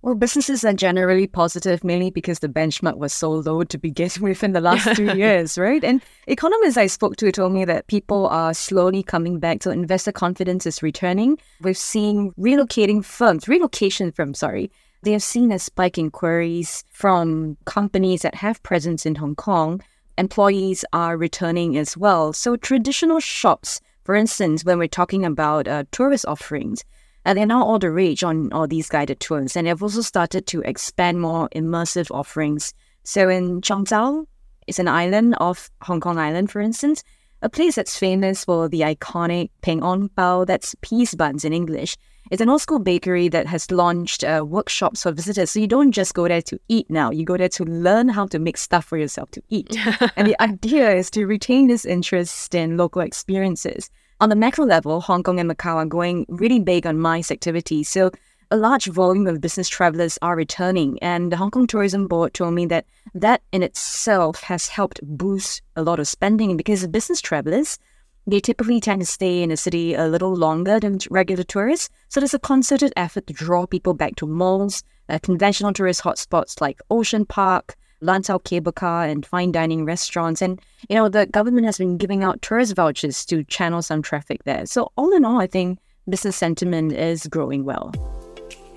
Well, 0.00 0.14
businesses 0.14 0.64
are 0.64 0.72
generally 0.72 1.26
positive, 1.26 1.84
mainly 1.84 2.10
because 2.10 2.38
the 2.38 2.48
benchmark 2.48 2.96
was 2.96 3.12
so 3.12 3.32
low 3.32 3.64
to 3.64 3.78
begin 3.78 4.10
with 4.20 4.42
in 4.42 4.52
the 4.52 4.60
last 4.62 4.96
two 4.96 5.14
years, 5.16 5.58
right? 5.58 5.84
And 5.84 6.02
economists 6.26 6.78
I 6.78 6.86
spoke 6.86 7.16
to 7.16 7.30
told 7.30 7.52
me 7.52 7.66
that 7.66 7.86
people 7.88 8.26
are 8.28 8.54
slowly 8.54 9.02
coming 9.02 9.38
back, 9.38 9.62
so 9.62 9.70
investor 9.70 10.12
confidence 10.12 10.64
is 10.64 10.82
returning. 10.82 11.38
We've 11.60 11.76
seen 11.76 12.32
relocating 12.38 13.04
firms, 13.04 13.46
relocation 13.46 14.10
firms, 14.10 14.38
sorry. 14.38 14.70
They 15.02 15.12
have 15.12 15.22
seen 15.22 15.52
a 15.52 15.58
spike 15.58 15.98
in 15.98 16.10
queries 16.10 16.82
from 16.90 17.58
companies 17.66 18.22
that 18.22 18.36
have 18.36 18.62
presence 18.62 19.04
in 19.04 19.16
Hong 19.16 19.34
Kong. 19.34 19.82
Employees 20.16 20.84
are 20.92 21.16
returning 21.16 21.76
as 21.76 21.96
well. 21.96 22.32
So 22.32 22.56
traditional 22.56 23.20
shops, 23.20 23.80
for 24.04 24.14
instance, 24.14 24.64
when 24.64 24.78
we're 24.78 24.88
talking 24.88 25.24
about 25.24 25.66
uh, 25.66 25.84
tourist 25.90 26.24
offerings, 26.26 26.84
and 27.24 27.38
they're 27.38 27.46
now 27.46 27.64
all 27.64 27.78
the 27.78 27.90
rage 27.90 28.22
on 28.22 28.52
all 28.52 28.66
these 28.66 28.88
guided 28.88 29.18
tours. 29.18 29.56
And 29.56 29.66
they've 29.66 29.82
also 29.82 30.02
started 30.02 30.46
to 30.48 30.60
expand 30.62 31.20
more 31.20 31.48
immersive 31.50 32.14
offerings. 32.14 32.74
So 33.02 33.28
in 33.28 33.60
Cheung 33.60 33.88
Chau, 33.88 34.26
it's 34.66 34.78
an 34.78 34.88
island 34.88 35.34
off 35.40 35.70
Hong 35.82 36.00
Kong 36.00 36.18
Island, 36.18 36.50
for 36.50 36.60
instance, 36.60 37.02
a 37.42 37.48
place 37.48 37.74
that's 37.74 37.98
famous 37.98 38.44
for 38.44 38.68
the 38.68 38.80
iconic 38.80 39.50
Peng 39.62 39.82
On 39.82 40.08
Bao, 40.10 40.46
that's 40.46 40.74
peace 40.80 41.14
buns 41.14 41.44
in 41.44 41.52
English. 41.52 41.96
It's 42.30 42.40
an 42.40 42.48
old 42.48 42.62
school 42.62 42.78
bakery 42.78 43.28
that 43.28 43.46
has 43.46 43.70
launched 43.70 44.24
uh, 44.24 44.44
workshops 44.46 45.02
for 45.02 45.12
visitors. 45.12 45.50
So 45.50 45.60
you 45.60 45.66
don't 45.66 45.92
just 45.92 46.14
go 46.14 46.26
there 46.26 46.42
to 46.42 46.58
eat 46.68 46.88
now, 46.88 47.10
you 47.10 47.24
go 47.24 47.36
there 47.36 47.50
to 47.50 47.64
learn 47.64 48.08
how 48.08 48.26
to 48.28 48.38
make 48.38 48.56
stuff 48.56 48.84
for 48.86 48.96
yourself 48.96 49.30
to 49.32 49.42
eat. 49.50 49.76
and 50.16 50.26
the 50.26 50.40
idea 50.40 50.94
is 50.94 51.10
to 51.10 51.26
retain 51.26 51.68
this 51.68 51.84
interest 51.84 52.54
in 52.54 52.76
local 52.76 53.02
experiences. 53.02 53.90
On 54.20 54.30
the 54.30 54.36
macro 54.36 54.64
level, 54.64 55.00
Hong 55.00 55.22
Kong 55.22 55.38
and 55.38 55.50
Macau 55.50 55.74
are 55.74 55.86
going 55.86 56.24
really 56.28 56.60
big 56.60 56.86
on 56.86 56.98
MICE 56.98 57.30
activities. 57.30 57.88
So 57.88 58.10
a 58.50 58.56
large 58.56 58.86
volume 58.86 59.26
of 59.26 59.40
business 59.40 59.68
travelers 59.68 60.18
are 60.22 60.36
returning. 60.36 60.98
And 61.02 61.32
the 61.32 61.36
Hong 61.36 61.50
Kong 61.50 61.66
Tourism 61.66 62.06
Board 62.06 62.32
told 62.34 62.54
me 62.54 62.66
that 62.66 62.86
that 63.14 63.42
in 63.52 63.62
itself 63.62 64.42
has 64.44 64.68
helped 64.68 65.00
boost 65.02 65.60
a 65.76 65.82
lot 65.82 65.98
of 65.98 66.08
spending 66.08 66.56
because 66.56 66.86
business 66.86 67.20
travelers 67.20 67.78
they 68.26 68.40
typically 68.40 68.80
tend 68.80 69.02
to 69.02 69.06
stay 69.06 69.42
in 69.42 69.50
a 69.50 69.56
city 69.56 69.94
a 69.94 70.06
little 70.06 70.34
longer 70.34 70.80
than 70.80 70.98
regular 71.10 71.44
tourists. 71.44 71.90
So 72.08 72.20
there's 72.20 72.34
a 72.34 72.38
concerted 72.38 72.92
effort 72.96 73.26
to 73.26 73.32
draw 73.32 73.66
people 73.66 73.94
back 73.94 74.16
to 74.16 74.26
malls, 74.26 74.82
uh, 75.08 75.18
conventional 75.22 75.72
tourist 75.72 76.02
hotspots 76.02 76.60
like 76.60 76.80
Ocean 76.90 77.26
Park, 77.26 77.76
Lantau 78.02 78.42
Cable 78.42 78.72
Car, 78.72 79.04
and 79.04 79.24
fine 79.24 79.52
dining 79.52 79.84
restaurants. 79.84 80.42
And, 80.42 80.60
you 80.88 80.96
know, 80.96 81.08
the 81.08 81.26
government 81.26 81.66
has 81.66 81.78
been 81.78 81.96
giving 81.98 82.22
out 82.22 82.42
tourist 82.42 82.74
vouchers 82.74 83.24
to 83.26 83.44
channel 83.44 83.82
some 83.82 84.02
traffic 84.02 84.44
there. 84.44 84.66
So 84.66 84.92
all 84.96 85.12
in 85.14 85.24
all, 85.24 85.40
I 85.40 85.46
think 85.46 85.78
business 86.08 86.36
sentiment 86.36 86.92
is 86.92 87.26
growing 87.26 87.64
well. 87.64 87.92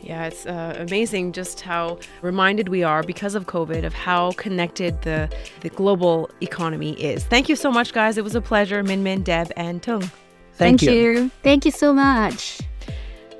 Yeah, 0.07 0.27
it's 0.27 0.45
uh, 0.45 0.73
amazing 0.79 1.33
just 1.33 1.59
how 1.59 1.99
reminded 2.21 2.69
we 2.69 2.81
are 2.81 3.03
because 3.03 3.35
of 3.35 3.45
COVID 3.45 3.83
of 3.83 3.93
how 3.93 4.31
connected 4.33 5.01
the, 5.01 5.29
the 5.59 5.69
global 5.69 6.29
economy 6.39 6.93
is. 6.93 7.25
Thank 7.25 7.49
you 7.49 7.57
so 7.57 7.69
much, 7.69 7.91
guys. 7.91 8.17
It 8.17 8.23
was 8.23 8.33
a 8.33 8.39
pleasure. 8.39 8.81
Min 8.83 9.03
Min, 9.03 9.21
Deb, 9.21 9.51
and 9.57 9.83
Tung. 9.83 9.99
Thank, 10.53 10.79
Thank 10.79 10.81
you. 10.83 10.91
you. 10.91 11.31
Thank 11.43 11.65
you 11.65 11.71
so 11.71 11.93
much. 11.93 12.61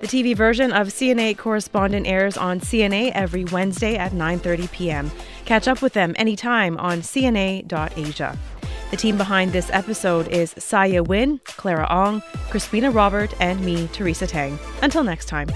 The 0.02 0.08
TV 0.08 0.36
version 0.36 0.74
of 0.74 0.90
CNA 0.90 1.38
Correspondent 1.38 2.06
airs 2.06 2.36
on 2.36 2.60
CNA 2.60 3.14
every 3.16 3.46
Wednesday 3.46 3.96
at 3.96 4.12
9:30 4.12 4.70
p.m. 4.74 5.12
Catch 5.46 5.70
up 5.70 5.82
with 5.82 5.94
them 5.94 6.14
anytime 6.18 6.78
on 6.78 7.00
cna.asia. 7.00 8.38
The 8.92 8.98
team 8.98 9.18
behind 9.18 9.54
this 9.54 9.70
episode 9.72 10.28
is 10.28 10.54
Saya 10.58 11.02
Win, 11.02 11.40
Clara 11.46 11.88
Ong, 11.90 12.22
Crispina 12.50 12.94
Robert, 12.94 13.34
and 13.40 13.62
me, 13.62 13.88
Teresa 13.94 14.28
Tang. 14.28 14.60
Until 14.82 15.06
next 15.06 15.28
time. 15.28 15.48